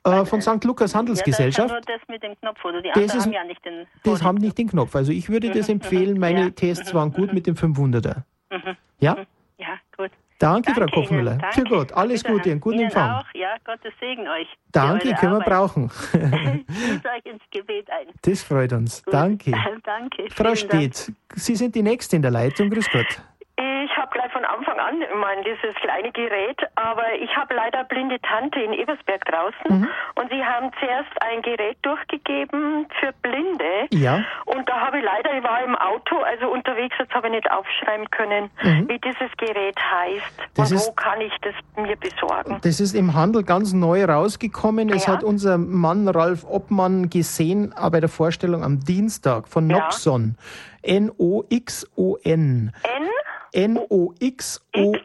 [0.06, 0.62] Äh, von St.
[0.64, 1.70] Lukas Handelsgesellschaft.
[1.70, 3.86] Ja, das, mit dem Knopf, oder die das ist, haben ja nicht den.
[4.04, 4.94] Das haben nicht den Knopf.
[4.94, 6.14] Also ich würde das mhm, empfehlen.
[6.14, 6.20] Mhm.
[6.20, 6.50] Meine ja.
[6.50, 8.22] Tests waren gut mit dem 500er.
[8.50, 8.76] Mhm.
[9.00, 9.16] Ja?
[9.58, 10.10] Ja, gut.
[10.38, 11.38] Danke, Danke Frau Koffmüller.
[11.52, 13.10] Für Gott, alles Bitte Gute, einen guten Ihnen Empfang.
[13.10, 13.24] Auch.
[13.34, 14.46] Ja, Gottes Segen euch.
[14.70, 15.90] Danke, können wir brauchen.
[16.12, 18.08] ich euch ins Gebet ein.
[18.22, 19.02] Das freut uns.
[19.02, 19.14] Gut.
[19.14, 19.50] Danke.
[19.84, 20.28] Danke.
[20.30, 22.70] Frau Stedt, Sie sind die Nächste in der Leitung.
[22.70, 23.22] Grüß Gott.
[23.58, 28.20] Ich habe gleich von Anfang an mein, dieses kleine Gerät, aber ich habe leider blinde
[28.20, 29.88] Tante in Ebersberg draußen mhm.
[30.16, 33.88] und sie haben zuerst ein Gerät durchgegeben für Blinde.
[33.92, 34.22] Ja.
[34.44, 37.50] Und da habe ich leider, ich war im Auto, also unterwegs, jetzt habe ich nicht
[37.50, 38.90] aufschreiben können, mhm.
[38.90, 42.58] wie dieses Gerät heißt das und ist, wo kann ich das mir besorgen.
[42.60, 44.90] Das ist im Handel ganz neu rausgekommen.
[44.90, 45.14] Es ja.
[45.14, 50.36] hat unser Mann Ralf Obmann gesehen bei der Vorstellung am Dienstag von Noxon.
[50.36, 50.96] Ja.
[50.96, 52.72] N-O-X-O-N.
[52.82, 53.08] N?
[53.52, 55.00] N-O-X-O-O-N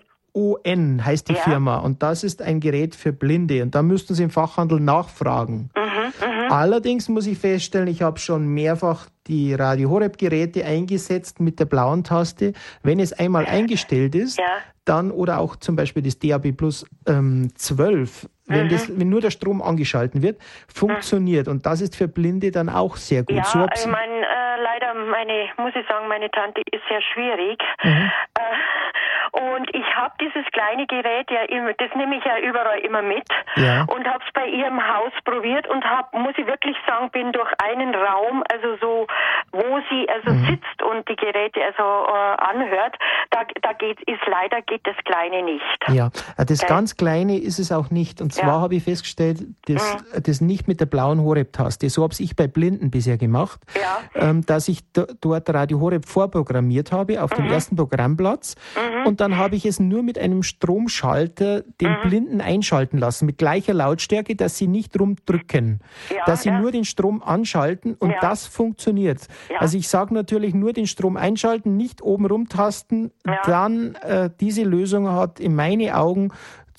[1.06, 1.40] heißt die ja.
[1.40, 1.78] Firma.
[1.78, 3.62] Und das ist ein Gerät für Blinde.
[3.64, 5.70] Und da müssten Sie im Fachhandel nachfragen.
[5.76, 6.52] Mhm, mhm.
[6.52, 11.66] Allerdings muss ich feststellen, ich habe schon mehrfach die Radio Horeb Geräte eingesetzt mit der
[11.66, 12.54] blauen Taste.
[12.84, 14.46] Wenn es einmal eingestellt ist, ja.
[14.84, 18.70] dann oder auch zum Beispiel das DAB Plus ähm, 12, wenn, mhm.
[18.70, 21.48] das, wenn nur der Strom angeschalten wird, funktioniert.
[21.48, 23.38] Und das ist für Blinde dann auch sehr gut.
[23.38, 27.60] Ja, so ich meine, äh, leider, meine, muss ich sagen, meine Tante ist sehr schwierig.
[27.84, 28.12] Mhm.
[28.36, 28.42] Äh,
[29.32, 33.28] und ich habe dieses kleine Gerät ja immer, das nehme ich ja überall immer mit
[33.56, 33.84] ja.
[33.84, 37.32] und habe es bei ihr im Haus probiert und habe, muss ich wirklich sagen, bin
[37.32, 39.08] durch einen Raum, also so,
[39.54, 40.46] wo sie also mhm.
[40.48, 42.98] sitzt und die Geräte also äh, anhört,
[43.30, 45.64] da, da geht, ist leider geht das Kleine nicht.
[45.88, 46.08] Ja,
[46.38, 46.74] äh, das okay.
[46.74, 48.22] ganz Kleine ist es auch nicht.
[48.22, 48.62] Und zwar ja.
[48.62, 50.24] habe ich festgestellt, das, mhm.
[50.24, 51.90] das nicht mit der blauen Horeb-Taste.
[51.90, 53.62] So habe ich bei Blinden bisher gemacht,
[54.16, 57.44] ähm, dass ich dort Radio Horeb vorprogrammiert habe auf mhm.
[57.44, 59.08] dem ersten Programmplatz mhm.
[59.08, 62.10] und dann habe ich es nur mit einem Stromschalter den mhm.
[62.10, 66.60] Blinden einschalten lassen, mit gleicher Lautstärke, dass sie nicht rumdrücken, ja, dass sie ja.
[66.60, 68.18] nur den Strom anschalten und ja.
[68.20, 69.28] das funktioniert.
[69.60, 73.12] Also ich sage natürlich nur den Strom einschalten, nicht oben rumtasten,
[73.46, 76.32] dann äh, diese Lösung hat in meinen Augen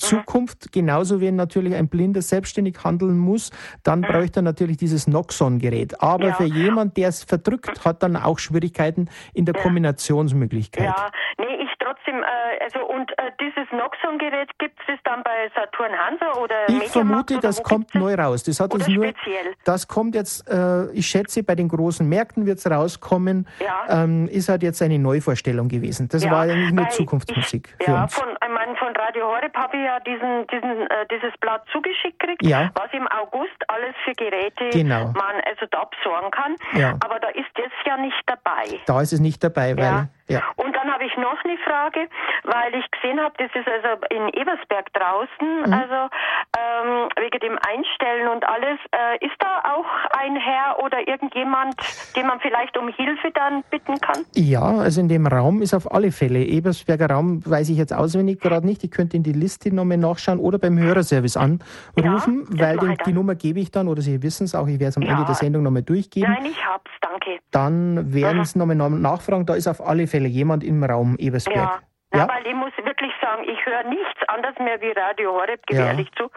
[0.02, 3.50] Zukunft, genauso wie natürlich ein Blinder selbstständig handeln muss,
[3.82, 4.06] dann mhm.
[4.06, 6.02] bräuchte er natürlich dieses Noxon-Gerät.
[6.02, 6.34] Aber ja.
[6.34, 9.62] für jemand, der es verdrückt, hat dann auch Schwierigkeiten in der ja.
[9.62, 10.86] Kombinationsmöglichkeit.
[10.86, 11.71] Ja, nee, ich
[12.12, 16.90] trotzdem, äh, also und äh, dieses Noxon-Gerät gibt es dann bei Saturn Hansa oder Ich
[16.90, 18.42] vermute, das kommt neu raus.
[18.42, 19.06] Das hat oder nur.
[19.06, 19.54] Speziell?
[19.64, 23.46] Das kommt jetzt, äh, ich schätze, bei den großen Märkten wird es rauskommen.
[23.60, 24.02] Ja.
[24.04, 26.08] Ähm, ist halt jetzt eine Neuvorstellung gewesen.
[26.08, 28.06] Das ja, war eigentlich nur Zukunftsmusik ich, ja.
[28.08, 32.18] Von, ich meine, von Radio Horeb habe ich ja diesen, diesen, äh, dieses Blatt zugeschickt
[32.18, 32.70] gekriegt, ja.
[32.74, 35.06] was im August alles für Geräte genau.
[35.06, 36.56] man also da besorgen kann.
[36.74, 36.96] Ja.
[37.04, 38.80] Aber da ist das ja nicht dabei.
[38.86, 40.08] Da ist es nicht dabei, weil.
[40.28, 40.42] Ja.
[40.56, 42.08] Und dann habe ich noch eine Frage,
[42.44, 45.72] weil ich gesehen habe, das ist also in Ebersberg draußen, mhm.
[45.72, 46.08] also
[46.56, 48.78] ähm, wegen dem Einstellen und alles.
[48.92, 49.86] Äh, ist da auch
[50.18, 51.74] ein Herr oder irgendjemand,
[52.16, 54.24] den man vielleicht um Hilfe dann bitten kann?
[54.34, 56.40] Ja, also in dem Raum ist auf alle Fälle.
[56.40, 58.84] Ebersberger Raum weiß ich jetzt auswendig gerade nicht.
[58.84, 63.12] Ich könnte in die Liste nochmal nachschauen oder beim Hörerservice anrufen, ja, weil die, die,
[63.12, 65.12] Nummer gebe ich dann, oder Sie wissen es auch, ich werde es am ja.
[65.12, 66.32] Ende der Sendung nochmal durchgeben.
[66.32, 67.38] Nein, ich hab's, danke.
[67.50, 71.56] Dann werden Sie nochmal nachfragen, da ist auf alle Fälle jemand im Raum Ebersberg.
[71.56, 71.80] Ja.
[72.14, 72.28] Ja?
[72.28, 76.24] weil ich muss wirklich sagen, ich höre nichts anderes mehr wie Radio Horeb, gewährlich ja.
[76.24, 76.30] zu.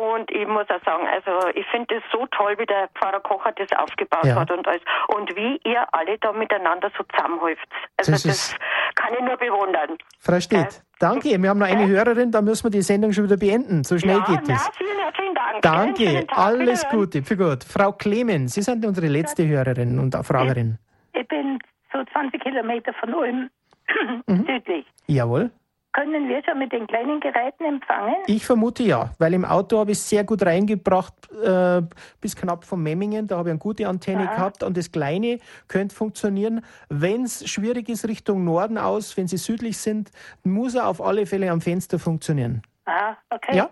[0.00, 3.52] Und ich muss auch sagen, also ich finde es so toll, wie der Pfarrer Kocher
[3.52, 4.34] das aufgebaut ja.
[4.36, 4.82] hat und alles.
[5.16, 7.66] Und wie ihr alle da miteinander so zusammenhäuft.
[7.96, 8.56] Also das, das
[8.96, 9.96] kann ich nur bewundern.
[10.20, 11.40] Frau Stedt, danke.
[11.40, 13.84] Wir haben noch eine Hörerin, da müssen wir die Sendung schon wieder beenden.
[13.84, 14.48] So schnell ja, geht es.
[14.48, 15.62] Ja, vielen herzlichen Dank.
[15.62, 15.96] Dank.
[15.96, 17.64] Danke, alles Gute, für gut.
[17.64, 20.78] Frau Clemens, Sie sind unsere letzte Hörerin und Fragerin.
[21.14, 21.58] Ich bin
[21.92, 23.50] so 20 Kilometer von Ulm
[24.26, 24.46] mhm.
[24.46, 24.86] südlich.
[25.06, 25.50] Jawohl.
[25.92, 28.14] Können wir schon mit den kleinen Geräten empfangen?
[28.26, 31.82] Ich vermute ja, weil im Auto habe ich es sehr gut reingebracht, äh,
[32.20, 33.26] bis knapp von Memmingen.
[33.26, 34.36] Da habe ich eine gute Antenne Aha.
[34.36, 36.64] gehabt und das Kleine könnte funktionieren.
[36.88, 40.10] Wenn es schwierig ist, Richtung Norden aus, wenn Sie südlich sind,
[40.44, 42.62] muss er auf alle Fälle am Fenster funktionieren.
[42.84, 43.56] Ah, okay.
[43.56, 43.70] Ja?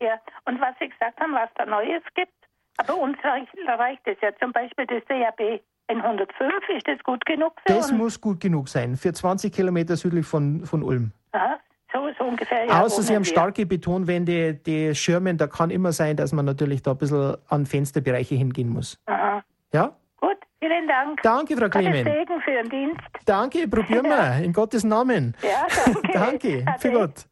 [0.00, 0.20] Ja.
[0.44, 2.32] Und was Sie gesagt haben, was da Neues gibt,
[2.76, 5.60] aber uns reicht es ja zum Beispiel das DAB.
[5.88, 7.98] 105, ist das gut genug für Das uns?
[7.98, 11.12] muss gut genug sein, für 20 Kilometer südlich von, von Ulm.
[11.32, 11.58] Aha,
[11.92, 12.66] so, so ungefähr.
[12.66, 16.82] Ja, Außer Sie haben starke Betonwände, die Schirmen, da kann immer sein, dass man natürlich
[16.82, 18.98] da ein bisschen an Fensterbereiche hingehen muss.
[19.06, 19.42] Aha.
[19.72, 19.94] Ja?
[20.16, 21.20] Gut, vielen Dank.
[21.22, 22.08] Danke, Frau Clement.
[22.08, 23.00] Segen für den Dienst.
[23.26, 25.36] Danke, probieren wir, in Gottes Namen.
[25.42, 25.66] Ja,
[26.12, 26.62] danke.
[26.64, 27.26] danke, für Gott.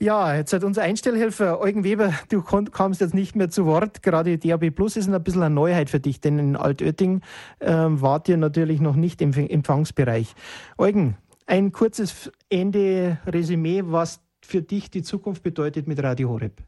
[0.00, 4.00] Ja, jetzt hat unser Einstellhelfer Eugen Weber, du kamst jetzt nicht mehr zu Wort.
[4.00, 7.22] Gerade DAB Plus ist ein bisschen eine Neuheit für dich, denn in Altötting
[7.60, 10.36] ähm, wart ihr natürlich noch nicht im Empfangsbereich.
[10.76, 16.62] Eugen, ein kurzes Ende-Resümee, was für dich die Zukunft bedeutet mit Radio Horeb.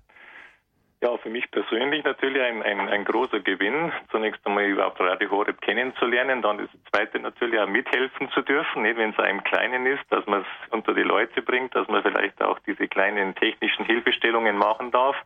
[1.03, 5.59] Ja, für mich persönlich natürlich ein, ein, ein großer Gewinn, zunächst einmal überhaupt Radio Horeb
[5.62, 10.03] kennenzulernen, dann das zweite natürlich auch mithelfen zu dürfen, nicht wenn es einem Kleinen ist,
[10.11, 14.59] dass man es unter die Leute bringt, dass man vielleicht auch diese kleinen technischen Hilfestellungen
[14.59, 15.16] machen darf.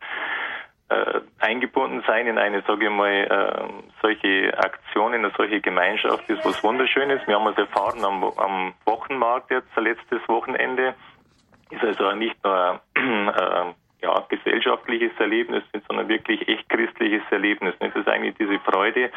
[0.87, 6.45] Äh, eingebunden sein in eine, sage ich mal, äh, solche Aktionen, eine solche Gemeinschaft ist
[6.45, 7.19] was Wunderschönes.
[7.27, 10.93] Wir haben es erfahren am, am Wochenmarkt jetzt, letztes Wochenende.
[11.71, 17.73] Ist also nicht nur äh, ja, gesellschaftliches Erlebnis, sondern wirklich echt christliches Erlebnis.
[17.79, 19.09] Es ist eigentlich diese Freude,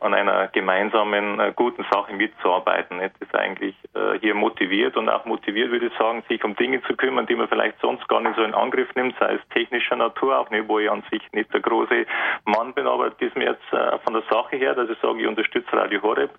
[0.00, 2.98] an einer gemeinsamen äh, guten Sache mitzuarbeiten.
[2.98, 6.82] Das ist eigentlich äh, hier motiviert und auch motiviert, würde ich sagen, sich um Dinge
[6.82, 9.96] zu kümmern, die man vielleicht sonst gar nicht so in Angriff nimmt, sei es technischer
[9.96, 12.06] Natur, auch nicht, wo ich an sich nicht der große
[12.44, 15.26] Mann bin, aber das mir jetzt äh, von der Sache her, dass ich sage, ich
[15.26, 16.30] unterstütze Radio Horeb,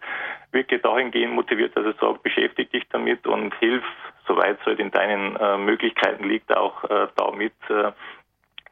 [0.51, 3.83] wirklich dahingehend motiviert, dass ich sage, beschäftige dich damit und hilf,
[4.27, 7.91] soweit es halt in deinen äh, Möglichkeiten liegt, auch äh, damit, äh,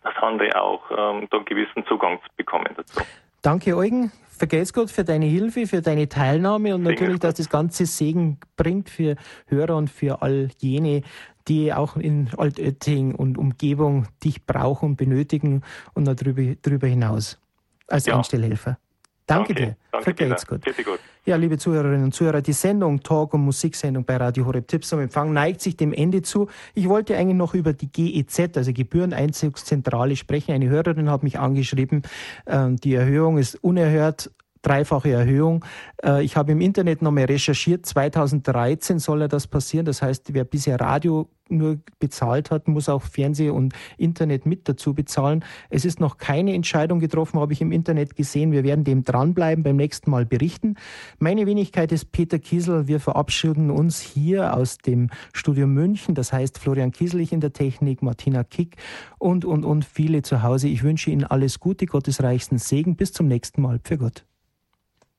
[0.03, 3.01] dass andere auch ähm, da einen gewissen Zugang bekommen dazu.
[3.41, 4.11] Danke, Eugen.
[4.29, 8.89] Vergelt's Gott für deine Hilfe, für deine Teilnahme und natürlich, dass das Ganze Segen bringt
[8.89, 9.15] für
[9.47, 11.03] Hörer und für all jene,
[11.47, 15.61] die auch in Altötting und Umgebung dich brauchen und benötigen
[15.93, 17.39] und darüber, darüber hinaus
[17.87, 18.15] als ja.
[18.15, 18.77] Anstellhelfer.
[19.25, 19.77] Danke, Danke dir.
[19.91, 20.61] Danke Vergelt's Gott.
[20.65, 20.99] gut.
[21.25, 24.99] Ja, liebe Zuhörerinnen und Zuhörer, die Sendung Talk- und Musiksendung bei Radio Horeb Tipps am
[24.99, 26.49] Empfang neigt sich dem Ende zu.
[26.73, 30.51] Ich wollte eigentlich noch über die GEZ, also Gebühreneinzugszentrale, sprechen.
[30.51, 32.01] Eine Hörerin hat mich angeschrieben,
[32.45, 34.31] ähm, die Erhöhung ist unerhört
[34.63, 35.63] dreifache Erhöhung.
[36.03, 37.85] Äh, ich habe im Internet nochmal recherchiert.
[37.85, 39.85] 2013 soll ja das passieren.
[39.85, 44.93] Das heißt, wer bisher Radio nur bezahlt hat, muss auch Fernseh und Internet mit dazu
[44.93, 45.43] bezahlen.
[45.69, 48.51] Es ist noch keine Entscheidung getroffen, habe ich im Internet gesehen.
[48.51, 50.75] Wir werden dem dranbleiben, beim nächsten Mal berichten.
[51.19, 52.87] Meine Wenigkeit ist Peter Kiesel.
[52.87, 56.15] Wir verabschieden uns hier aus dem Studio München.
[56.15, 58.77] Das heißt Florian Kieselich in der Technik, Martina Kick
[59.19, 60.69] und, und, und viele zu Hause.
[60.69, 62.95] Ich wünsche Ihnen alles Gute, Gottes reichsten Segen.
[62.95, 63.79] Bis zum nächsten Mal.
[63.83, 64.25] Für Gott.